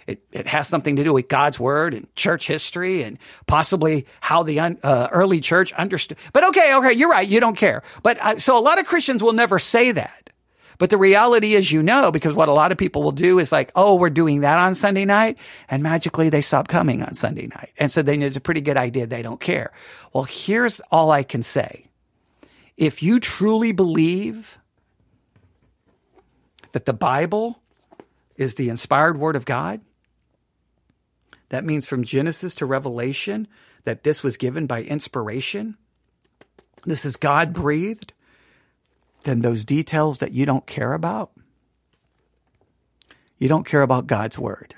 [0.06, 4.42] it, it has something to do with God's word and church history and possibly how
[4.42, 6.18] the un, uh, early church understood.
[6.32, 7.26] But okay, okay, you're right.
[7.26, 7.82] You don't care.
[8.02, 10.30] But uh, so a lot of Christians will never say that.
[10.78, 13.52] But the reality is, you know, because what a lot of people will do is
[13.52, 15.38] like, oh, we're doing that on Sunday night.
[15.68, 17.70] And magically they stop coming on Sunday night.
[17.78, 19.06] And so then it's a pretty good idea.
[19.06, 19.72] They don't care.
[20.12, 21.86] Well, here's all I can say
[22.82, 24.58] if you truly believe
[26.72, 27.62] that the Bible
[28.36, 29.80] is the inspired word of God,
[31.50, 33.46] that means from Genesis to Revelation
[33.84, 35.76] that this was given by inspiration,
[36.84, 38.14] this is God breathed,
[39.22, 41.30] then those details that you don't care about,
[43.38, 44.74] you don't care about God's word.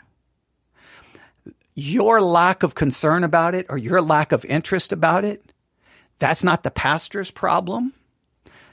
[1.75, 5.44] Your lack of concern about it or your lack of interest about it
[6.19, 7.93] that's not the pastor's problem.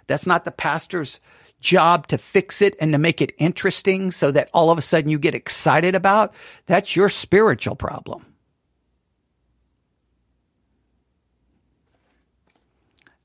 [0.07, 1.19] That's not the pastor's
[1.59, 5.09] job to fix it and to make it interesting so that all of a sudden
[5.09, 6.33] you get excited about.
[6.65, 8.25] That's your spiritual problem.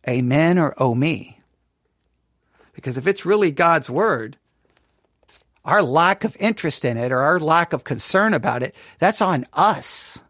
[0.09, 1.41] Amen or oh me.
[2.73, 4.37] Because if it's really God's word,
[5.65, 9.47] our lack of interest in it or our lack of concern about it, that's on
[9.53, 10.21] us.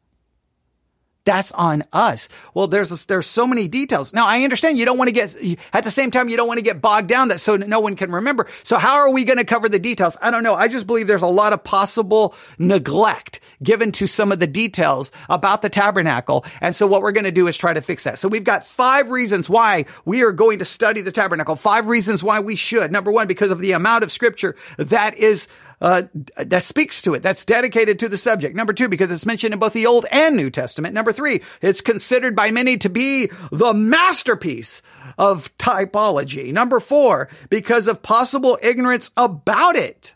[1.27, 2.29] That's on us.
[2.55, 4.15] Well, there's, there's so many details.
[4.15, 5.37] Now I understand you don't want to get,
[5.73, 7.97] at the same time, you don't want to get bogged down that so no one
[7.97, 8.47] can remember.
[8.63, 10.17] So how are we going to cover the details?
[10.23, 10.55] I don't know.
[10.55, 15.13] I just believe there's a lot of possible neglect given to some of the details
[15.29, 16.45] about the tabernacle.
[16.61, 18.19] And so what we're going to do is try to fix that.
[18.19, 21.57] So we've got five reasons why we are going to study the tabernacle.
[21.57, 22.93] Five reasons why we should.
[22.93, 25.49] Number one, because of the amount of scripture that is
[25.81, 26.05] uh,
[26.39, 28.57] that speaks to it, that's dedicated to the subject.
[28.57, 30.95] Number two, because it's mentioned in both the Old and New Testament.
[30.95, 34.81] Number three, it's considered by many to be the masterpiece
[35.19, 36.53] of typology.
[36.53, 40.15] Number four, because of possible ignorance about it.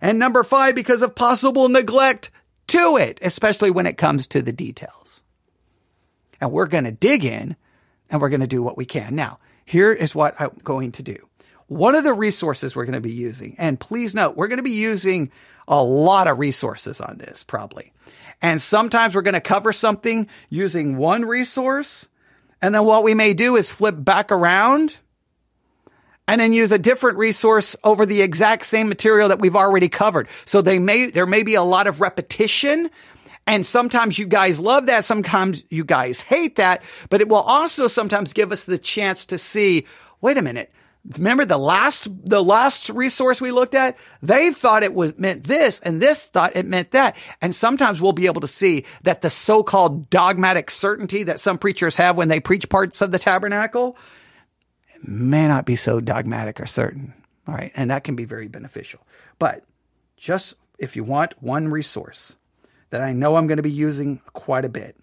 [0.00, 2.30] And number five, because of possible neglect
[2.72, 5.22] to it, especially when it comes to the details.
[6.40, 7.56] And we're going to dig in
[8.10, 9.14] and we're going to do what we can.
[9.14, 11.28] Now, here is what I'm going to do.
[11.66, 14.62] One of the resources we're going to be using, and please note, we're going to
[14.62, 15.30] be using
[15.68, 17.92] a lot of resources on this probably.
[18.40, 22.08] And sometimes we're going to cover something using one resource.
[22.60, 24.96] And then what we may do is flip back around
[26.28, 30.28] and then use a different resource over the exact same material that we've already covered.
[30.44, 32.90] So they may, there may be a lot of repetition.
[33.46, 35.04] And sometimes you guys love that.
[35.04, 39.38] Sometimes you guys hate that, but it will also sometimes give us the chance to
[39.38, 39.86] see,
[40.20, 40.72] wait a minute.
[41.18, 43.96] Remember the last, the last resource we looked at?
[44.22, 47.16] They thought it was meant this and this thought it meant that.
[47.40, 51.96] And sometimes we'll be able to see that the so-called dogmatic certainty that some preachers
[51.96, 53.96] have when they preach parts of the tabernacle
[55.02, 57.14] may not be so dogmatic or certain.
[57.46, 57.72] All right.
[57.74, 59.00] And that can be very beneficial.
[59.38, 59.64] But
[60.16, 62.36] just if you want one resource
[62.90, 64.96] that I know I'm going to be using quite a bit,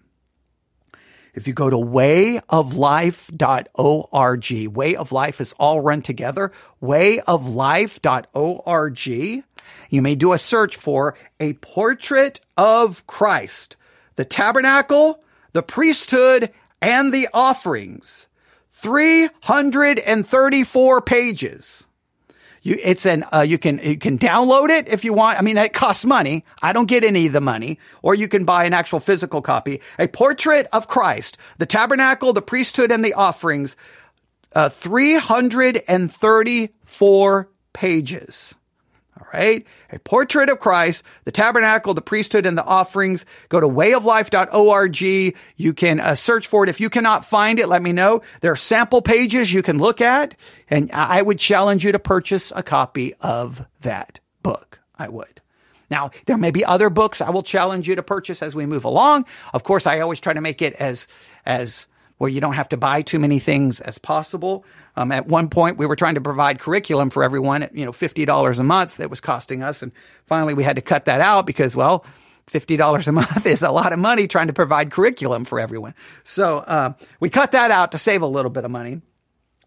[1.34, 6.50] if you go to wayoflife.org, Way of Life is all run together,
[6.82, 9.44] wayoflife.org,
[9.90, 13.76] you may do a search for a portrait of Christ,
[14.16, 15.22] the tabernacle,
[15.52, 18.26] the priesthood, and the offerings.
[18.70, 21.86] 334 pages.
[22.62, 25.38] You, it's an, uh, you can, you can download it if you want.
[25.38, 26.44] I mean, it costs money.
[26.62, 27.80] I don't get any of the money.
[28.02, 29.80] Or you can buy an actual physical copy.
[29.98, 33.76] A portrait of Christ, the tabernacle, the priesthood, and the offerings.
[34.52, 38.54] Uh, 334 pages
[39.32, 39.66] right?
[39.90, 43.26] A portrait of Christ, the tabernacle, the priesthood, and the offerings.
[43.48, 45.00] Go to wayoflife.org.
[45.56, 46.70] You can uh, search for it.
[46.70, 48.22] If you cannot find it, let me know.
[48.40, 50.36] There are sample pages you can look at,
[50.68, 54.80] and I would challenge you to purchase a copy of that book.
[54.98, 55.40] I would.
[55.90, 58.84] Now, there may be other books I will challenge you to purchase as we move
[58.84, 59.26] along.
[59.52, 61.08] Of course, I always try to make it as,
[61.44, 64.64] as where you don't have to buy too many things as possible.
[65.00, 67.90] Um, at one point, we were trying to provide curriculum for everyone at, you know,
[67.90, 69.82] $50 a month that was costing us.
[69.82, 69.92] And
[70.26, 72.04] finally, we had to cut that out because, well,
[72.48, 75.94] $50 a month is a lot of money trying to provide curriculum for everyone.
[76.22, 79.00] So, uh, we cut that out to save a little bit of money.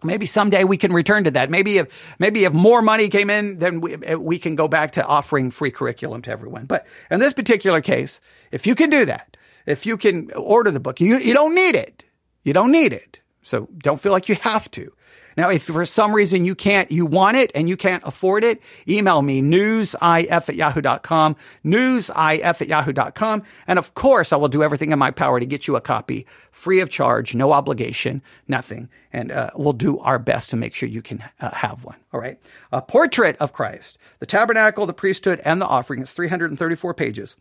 [0.03, 1.49] Maybe someday we can return to that.
[1.49, 5.05] Maybe if, maybe if more money came in, then we, we can go back to
[5.05, 6.65] offering free curriculum to everyone.
[6.65, 8.21] But in this particular case,
[8.51, 11.75] if you can do that, if you can order the book, you, you don't need
[11.75, 12.05] it.
[12.43, 13.21] You don't need it.
[13.41, 14.93] So don't feel like you have to.
[15.37, 18.61] Now, if for some reason you can't, you want it and you can't afford it,
[18.87, 23.43] email me newsif at yahoo.com, newsif at yahoo.com.
[23.67, 26.27] And of course, I will do everything in my power to get you a copy
[26.51, 28.89] free of charge, no obligation, nothing.
[29.11, 31.97] And uh, we'll do our best to make sure you can uh, have one.
[32.13, 32.39] All right.
[32.71, 37.35] A portrait of Christ, the tabernacle, the priesthood, and the offering is 334 pages.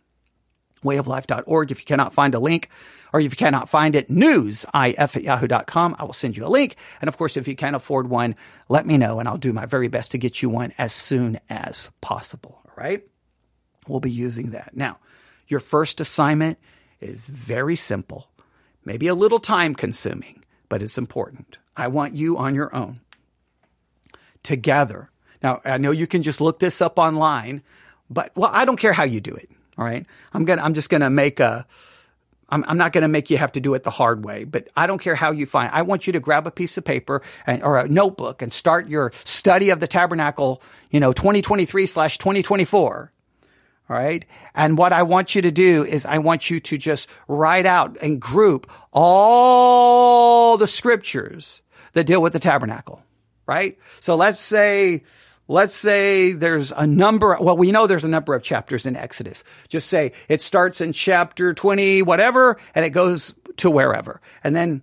[0.85, 1.71] Wayoflife.org.
[1.71, 2.69] If you cannot find a link,
[3.13, 4.67] or if you cannot find it, newsif
[5.17, 5.97] at yahoo.com.
[5.99, 6.77] I will send you a link.
[7.01, 8.37] And of course, if you can't afford one,
[8.69, 11.39] let me know and I'll do my very best to get you one as soon
[11.49, 12.61] as possible.
[12.65, 13.07] All right.
[13.87, 14.77] We'll be using that.
[14.77, 14.99] Now,
[15.49, 16.59] your first assignment
[17.01, 18.31] is very simple,
[18.85, 21.59] maybe a little time consuming, but it's important.
[21.77, 23.01] I want you on your own
[24.43, 25.11] together.
[25.43, 27.63] Now, I know you can just look this up online,
[28.09, 29.51] but well, I don't care how you do it.
[29.79, 30.07] All right.
[30.33, 31.67] I'm going to, I'm just going to make a,
[32.53, 34.69] I'm, I'm not going to make you have to do it the hard way, but
[34.77, 35.71] I don't care how you find.
[35.73, 38.89] I want you to grab a piece of paper and, or a notebook and start
[38.89, 43.13] your study of the tabernacle, you know, 2023 slash 2024.
[43.89, 44.25] All right.
[44.55, 47.97] And what I want you to do is I want you to just write out
[48.03, 51.63] and group all the scriptures
[51.95, 53.03] that deal with the tabernacle.
[53.47, 53.79] Right.
[54.01, 55.05] So let's say,
[55.49, 59.45] let's say there's a number, well, we know there's a number of chapters in Exodus.
[59.69, 64.21] Just say it starts in chapter 20, whatever, and it goes to wherever.
[64.45, 64.83] And then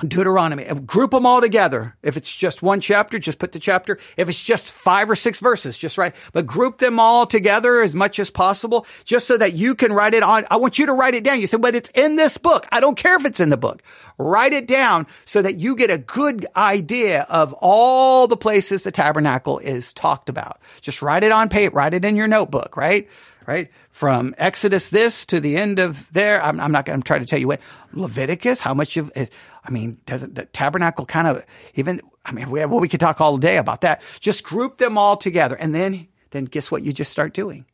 [0.00, 0.64] Deuteronomy.
[0.64, 1.96] Group them all together.
[2.02, 3.98] If it's just one chapter, just put the chapter.
[4.16, 7.94] If it's just five or six verses, just write, but group them all together as
[7.94, 10.44] much as possible, just so that you can write it on.
[10.50, 11.40] I want you to write it down.
[11.40, 12.66] You said, but it's in this book.
[12.70, 13.82] I don't care if it's in the book.
[14.18, 18.92] Write it down so that you get a good idea of all the places the
[18.92, 20.60] tabernacle is talked about.
[20.80, 23.08] Just write it on paper, write it in your notebook, right?
[23.46, 23.70] Right?
[23.90, 26.42] From Exodus this to the end of there.
[26.42, 27.60] I'm, I'm not going to try to tell you what
[27.92, 31.44] Leviticus, how much of I mean, doesn't the tabernacle kind of
[31.74, 34.02] even, I mean, we, well, we could talk all day about that.
[34.20, 35.56] Just group them all together.
[35.56, 37.66] And then, then guess what you just start doing?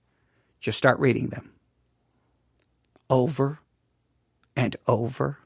[0.61, 1.53] Just start reading them
[3.11, 3.59] over
[4.57, 5.39] and over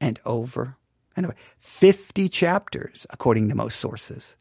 [0.00, 0.76] and over
[1.16, 1.36] and over.
[1.58, 4.36] 50 chapters, according to most sources.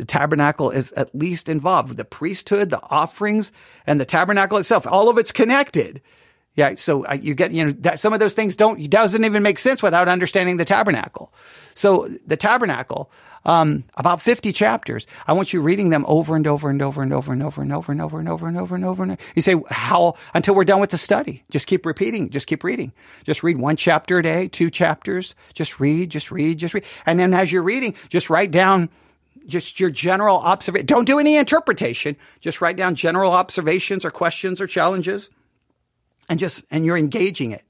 [0.00, 1.98] The tabernacle is at least involved.
[1.98, 3.52] The priesthood, the offerings,
[3.86, 6.00] and the tabernacle itself, all of it's connected.
[6.54, 9.42] Yeah, so uh, you get, you know, that some of those things don't, doesn't even
[9.42, 11.34] make sense without understanding the tabernacle.
[11.74, 13.12] So the tabernacle,
[13.44, 15.06] um, about 50 chapters.
[15.26, 17.70] I want you reading them over and over and over and over and over and
[17.74, 19.22] over and over and over and over and over and over.
[19.34, 21.44] You say, how, until we're done with the study.
[21.50, 22.30] Just keep repeating.
[22.30, 22.94] Just keep reading.
[23.24, 25.34] Just read one chapter a day, two chapters.
[25.52, 26.84] Just read, just read, just read.
[27.04, 28.88] And then as you're reading, just write down
[29.50, 30.86] just your general observation.
[30.86, 32.16] Don't do any interpretation.
[32.40, 35.30] Just write down general observations or questions or challenges
[36.28, 37.64] and just, and you're engaging it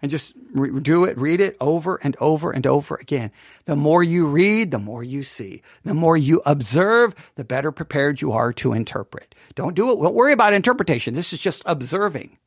[0.00, 3.32] and just re- do it, read it over and over and over again.
[3.64, 5.62] The more you read, the more you see.
[5.84, 9.34] The more you observe, the better prepared you are to interpret.
[9.54, 10.02] Don't do it.
[10.02, 11.14] Don't worry about interpretation.
[11.14, 12.38] This is just observing.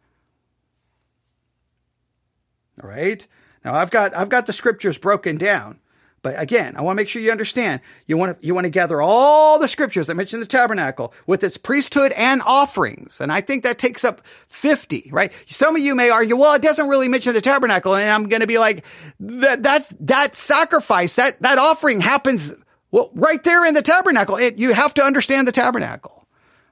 [2.82, 3.26] All right.
[3.66, 5.80] Now I've got, I've got the scriptures broken down.
[6.24, 7.82] But again, I want to make sure you understand.
[8.06, 11.44] You want to, you want to gather all the scriptures that mention the tabernacle with
[11.44, 13.22] its priesthood and offerings.
[13.22, 15.34] And I think that takes up 50, right?
[15.48, 17.96] Some of you may argue, well, it doesn't really mention the tabernacle.
[17.96, 18.86] And I'm going to be like,
[19.20, 22.54] that, that's, that sacrifice, that, that offering happens
[22.92, 24.36] well, right there in the tabernacle.
[24.36, 26.28] It, you have to understand the tabernacle.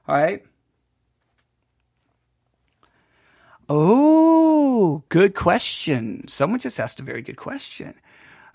[0.06, 0.44] All right.
[3.68, 6.26] Oh, good question.
[6.28, 7.94] Someone just asked a very good question.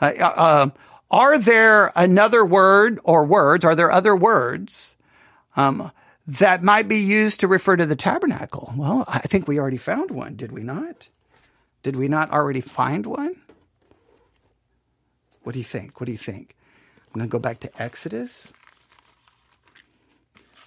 [0.01, 0.73] Uh, uh, um,
[1.11, 3.63] are there another word or words?
[3.63, 4.95] Are there other words
[5.55, 5.91] um,
[6.27, 8.73] that might be used to refer to the tabernacle?
[8.75, 11.09] Well, I think we already found one, did we not?
[11.83, 13.35] Did we not already find one?
[15.43, 15.99] What do you think?
[15.99, 16.55] What do you think?
[17.07, 18.51] I'm going to go back to Exodus.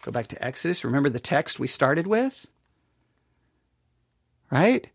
[0.03, 0.85] Go back to Exodus.
[0.85, 2.47] Remember the text we started with?
[4.51, 4.89] Right?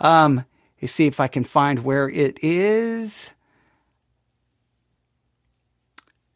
[0.00, 0.44] Um,
[0.80, 3.30] you see if I can find where it is.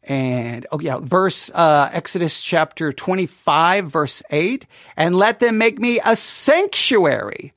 [0.03, 4.65] And oh yeah, verse uh, Exodus chapter 25 verse 8,
[4.97, 7.53] and let them make me a sanctuary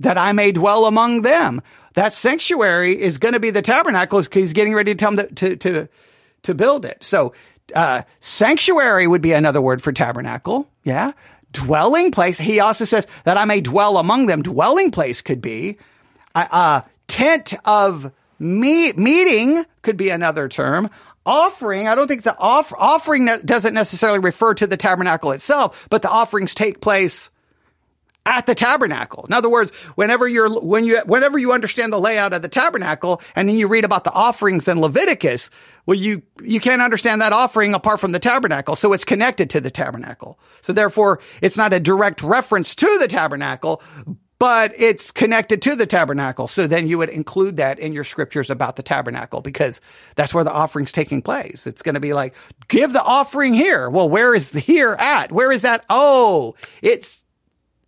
[0.00, 1.60] that I may dwell among them.
[1.94, 5.34] That sanctuary is going to be the tabernacle because he's getting ready to tell them
[5.34, 5.88] to to
[6.44, 7.04] to build it.
[7.04, 7.34] So
[7.74, 10.68] uh, sanctuary would be another word for tabernacle.
[10.84, 11.12] Yeah.
[11.52, 12.38] Dwelling place.
[12.38, 14.42] He also says that I may dwell among them.
[14.42, 15.76] Dwelling place could be
[16.34, 20.88] a uh, uh, tent of meet, meeting could be another term
[21.24, 26.02] offering, I don't think the off, offering doesn't necessarily refer to the tabernacle itself, but
[26.02, 27.30] the offerings take place
[28.24, 29.24] at the tabernacle.
[29.26, 33.20] In other words, whenever you're, when you, whenever you understand the layout of the tabernacle
[33.34, 35.50] and then you read about the offerings in Leviticus,
[35.86, 38.76] well, you, you can't understand that offering apart from the tabernacle.
[38.76, 40.38] So it's connected to the tabernacle.
[40.60, 43.82] So therefore, it's not a direct reference to the tabernacle,
[44.42, 46.48] but it's connected to the tabernacle.
[46.48, 49.80] So then you would include that in your scriptures about the tabernacle because
[50.16, 51.64] that's where the offering's taking place.
[51.68, 52.34] It's going to be like,
[52.66, 53.88] give the offering here.
[53.88, 55.30] Well, where is the here at?
[55.30, 55.84] Where is that?
[55.88, 57.22] Oh, it's,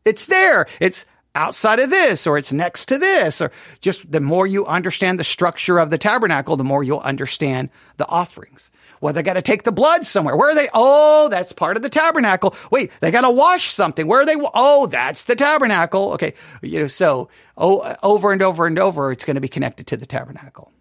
[0.04, 0.68] it's there.
[0.78, 3.50] It's outside of this or it's next to this or
[3.80, 8.06] just the more you understand the structure of the tabernacle, the more you'll understand the
[8.06, 8.70] offerings.
[9.04, 10.34] Well, they got to take the blood somewhere.
[10.34, 10.70] Where are they?
[10.72, 12.56] Oh, that's part of the tabernacle.
[12.70, 14.06] Wait, they got to wash something.
[14.06, 14.36] Where are they?
[14.54, 16.12] Oh, that's the tabernacle.
[16.14, 16.32] Okay.
[16.62, 17.28] You know, so
[17.58, 20.72] oh, over and over and over, it's going to be connected to the tabernacle.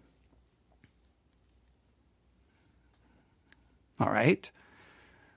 [4.00, 4.50] All right.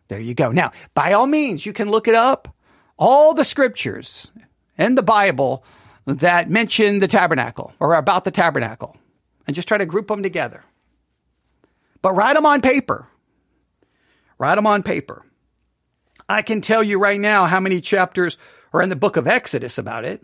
[0.07, 0.53] There you go.
[0.53, 2.55] Now, by all means, you can look it up.
[2.97, 4.31] All the scriptures
[4.77, 5.65] in the Bible
[6.05, 8.95] that mention the tabernacle or about the tabernacle
[9.45, 10.63] and just try to group them together
[12.01, 13.07] but write them on paper.
[14.37, 15.25] Write them on paper.
[16.29, 18.37] I can tell you right now how many chapters
[18.73, 20.23] are in the book of Exodus about it.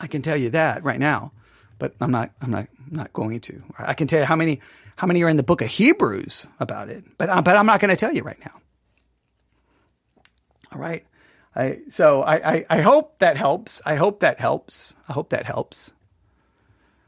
[0.00, 1.32] I can tell you that right now,
[1.78, 3.62] but I'm not, I'm not, I'm not going to.
[3.78, 4.60] I can tell you how many,
[4.96, 7.90] how many are in the book of Hebrews about it, but, but I'm not going
[7.90, 8.60] to tell you right now.
[10.72, 11.04] All right.
[11.56, 13.82] I, so I, I, I hope that helps.
[13.84, 14.94] I hope that helps.
[15.08, 15.92] I hope that helps.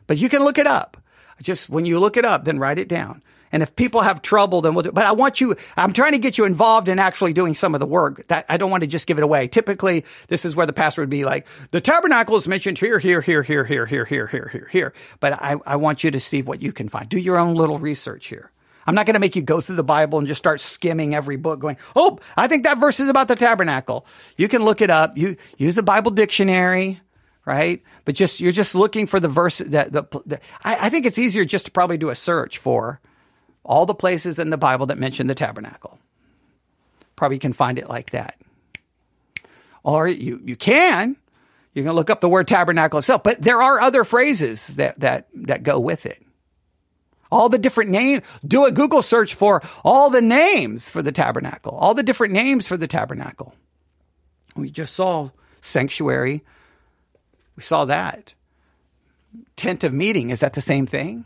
[0.07, 0.97] but you can look it up.
[1.45, 3.22] Just when you look it up, then write it down.
[3.53, 6.18] And if people have trouble, then we'll do, but I want you, I'm trying to
[6.18, 8.88] get you involved in actually doing some of the work that I don't want to
[8.88, 9.47] just give it away.
[9.47, 13.20] Typically, this is where the pastor would be like, the tabernacle is mentioned here, here,
[13.20, 14.92] here, here, here, here, here, here, here, here.
[15.20, 17.09] But I, I want you to see what you can find.
[17.09, 18.51] Do your own little research here.
[18.88, 21.36] I'm not going to make you go through the Bible and just start skimming every
[21.36, 24.05] book going, Oh, I think that verse is about the tabernacle.
[24.36, 25.16] You can look it up.
[25.16, 27.01] You use a Bible dictionary,
[27.45, 27.84] right?
[28.05, 31.18] But just, you're just looking for the verse that the, the I, I think it's
[31.18, 33.00] easier just to probably do a search for
[33.64, 35.98] all the places in the Bible that mention the tabernacle.
[37.16, 38.38] Probably can find it like that.
[39.82, 41.16] Or you, you can.
[41.72, 45.28] You can look up the word tabernacle itself, but there are other phrases that, that,
[45.34, 46.22] that go with it.
[47.32, 51.72] All the different names, do a Google search for all the names for the tabernacle,
[51.72, 53.55] all the different names for the tabernacle.
[54.55, 55.30] We just saw
[55.61, 56.44] sanctuary.
[57.57, 58.34] We saw that.
[59.57, 61.24] Tent of meeting, is that the same thing?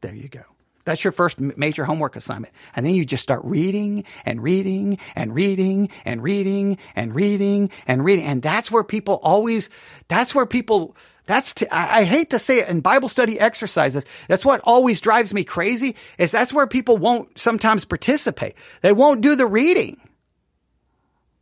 [0.00, 0.42] There you go.
[0.84, 2.52] That's your first major homework assignment.
[2.74, 8.04] And then you just start reading and reading and reading and reading and reading and
[8.04, 8.24] reading.
[8.24, 9.70] And that's where people always,
[10.08, 10.96] that's where people,
[11.26, 14.04] that's, t- I hate to say it in Bible study exercises.
[14.26, 18.56] That's what always drives me crazy is that's where people won't sometimes participate.
[18.80, 20.00] They won't do the reading.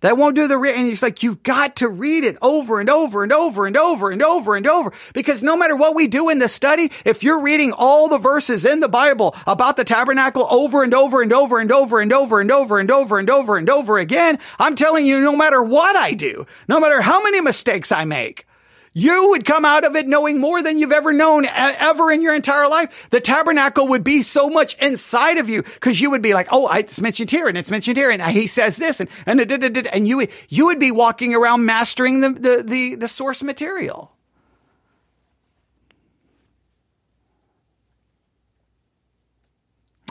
[0.00, 0.76] That won't do the read.
[0.76, 4.10] And it's like, you've got to read it over and over and over and over
[4.10, 4.92] and over and over.
[5.12, 8.64] Because no matter what we do in the study, if you're reading all the verses
[8.64, 12.40] in the Bible about the tabernacle over and over and over and over and over
[12.40, 15.96] and over and over and over and over again, I'm telling you, no matter what
[15.96, 18.46] I do, no matter how many mistakes I make,
[18.92, 22.34] you would come out of it knowing more than you've ever known ever in your
[22.34, 23.08] entire life.
[23.10, 26.72] The tabernacle would be so much inside of you because you would be like, oh,
[26.74, 30.26] it's mentioned here and it's mentioned here and he says this and and and you
[30.48, 34.12] you would be walking around mastering the the the, the source material.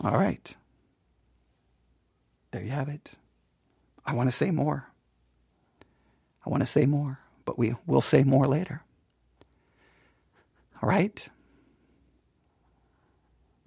[0.02, 0.56] All right.
[2.52, 3.12] There you have it.
[4.06, 4.88] I want to say more.
[6.46, 7.20] I want to say more
[7.50, 8.84] but we will say more later.
[10.84, 11.28] All right?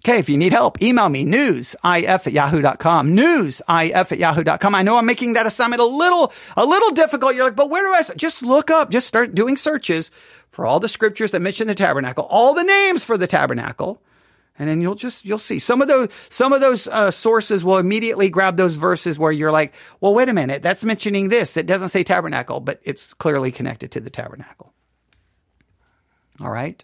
[0.05, 3.13] Okay, if you need help, email me newsif at yahoo.com.
[3.13, 4.73] Newsif at yahoo.com.
[4.73, 7.35] I know I'm making that assignment a little, a little difficult.
[7.35, 10.11] You're like, but where do I, just look up, just start doing searches
[10.47, 14.01] for all the scriptures that mention the tabernacle, all the names for the tabernacle
[14.59, 17.77] and then you'll just, you'll see some of those, some of those uh, sources will
[17.77, 21.57] immediately grab those verses where you're like, well, wait a minute, that's mentioning this.
[21.57, 24.73] It doesn't say tabernacle, but it's clearly connected to the tabernacle.
[26.39, 26.83] All right.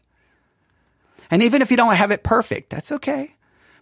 [1.29, 3.35] And even if you don't have it perfect, that's okay.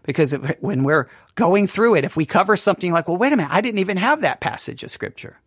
[0.04, 3.38] Because if, when we're going through it, if we cover something like, well, wait a
[3.38, 5.40] minute, I didn't even have that passage of scripture.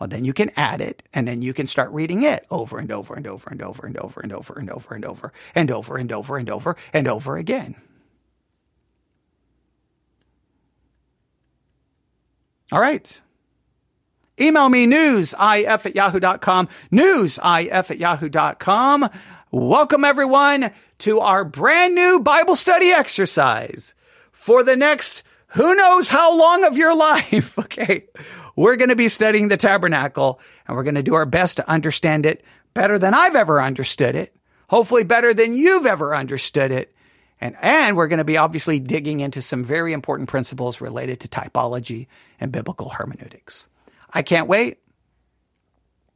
[0.00, 2.90] Well, then you can add it and then you can start reading it over and
[2.90, 5.96] over and over and over and over and over and over and over and over
[5.98, 7.76] and over and over and over again.
[12.72, 13.20] All right.
[14.40, 19.10] Email me newsif at yahoo.com, newsif at yahoo.com.
[19.50, 20.70] Welcome everyone
[21.00, 23.94] to our brand new Bible study exercise
[24.32, 27.58] for the next who knows how long of your life.
[27.58, 28.06] Okay.
[28.60, 30.38] We're going to be studying the tabernacle
[30.68, 32.44] and we're going to do our best to understand it
[32.74, 34.36] better than I've ever understood it.
[34.68, 36.94] Hopefully better than you've ever understood it.
[37.40, 41.28] And, and we're going to be obviously digging into some very important principles related to
[41.28, 42.06] typology
[42.38, 43.66] and biblical hermeneutics.
[44.12, 44.76] I can't wait.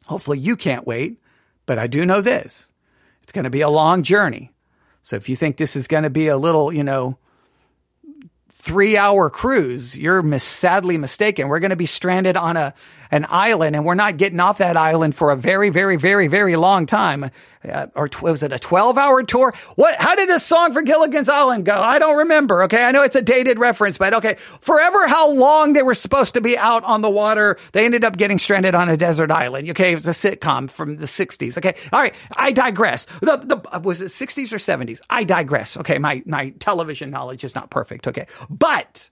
[0.05, 1.23] Hopefully you can't wait,
[1.65, 2.73] but I do know this.
[3.23, 4.53] It's going to be a long journey.
[5.03, 7.17] So if you think this is going to be a little, you know,
[8.55, 11.49] three hour cruise, you're mis- sadly mistaken.
[11.49, 12.73] We're going to be stranded on a,
[13.11, 16.55] an island and we're not getting off that island for a very, very, very, very
[16.55, 17.31] long time.
[17.69, 19.55] Uh, or tw- was it a 12 hour tour?
[19.77, 21.75] What, how did this song for Gilligan's Island go?
[21.75, 22.65] I don't remember.
[22.65, 22.85] Okay.
[22.85, 24.37] I know it's a dated reference, but okay.
[24.61, 27.57] Forever how long they were supposed to be out on the water.
[27.73, 29.71] They ended up getting stranded on a desert island.
[29.71, 29.93] Okay.
[29.93, 31.59] It was a sitcom from the 60s.
[31.59, 31.75] Okay.
[31.93, 32.15] All right.
[32.37, 33.07] I digress.
[33.21, 35.01] The, the, was it 60s or 70s?
[35.09, 35.77] I digress.
[35.77, 35.99] Okay.
[35.99, 38.07] My, my television knowledge is not perfect.
[38.09, 38.27] Okay.
[38.51, 39.11] But,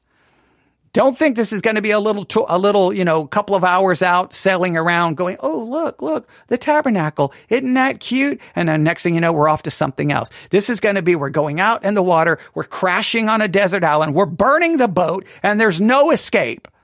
[0.93, 3.55] don't think this is going to be a little, to- a little, you know, couple
[3.55, 7.33] of hours out sailing around going, Oh, look, look, the tabernacle.
[7.49, 8.41] Isn't that cute?
[8.55, 10.29] And then next thing you know, we're off to something else.
[10.51, 12.39] This is going to be, we're going out in the water.
[12.55, 14.15] We're crashing on a desert island.
[14.15, 16.69] We're burning the boat and there's no escape.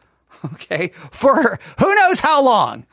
[0.54, 0.92] Okay.
[1.10, 2.86] For who knows how long.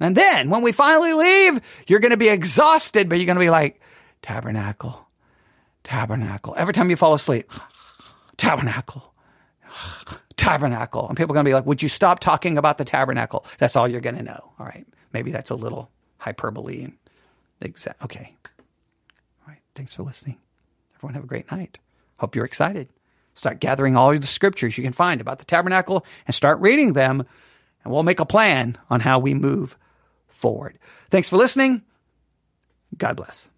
[0.00, 3.40] And then when we finally leave, you're going to be exhausted, but you're going to
[3.40, 3.82] be like,
[4.22, 5.06] tabernacle,
[5.84, 6.54] tabernacle.
[6.56, 7.52] Every time you fall asleep,
[8.38, 9.12] tabernacle
[10.40, 11.06] tabernacle.
[11.06, 13.44] And people are going to be like, would you stop talking about the tabernacle?
[13.58, 14.52] That's all you're going to know.
[14.58, 14.86] All right.
[15.12, 16.88] Maybe that's a little hyperbole.
[17.60, 18.02] Exact.
[18.02, 18.34] Okay.
[19.42, 19.60] All right.
[19.74, 20.38] Thanks for listening.
[20.96, 21.78] Everyone have a great night.
[22.16, 22.88] Hope you're excited.
[23.34, 27.24] Start gathering all the scriptures you can find about the tabernacle and start reading them,
[27.84, 29.76] and we'll make a plan on how we move
[30.26, 30.78] forward.
[31.10, 31.82] Thanks for listening.
[32.96, 33.49] God bless.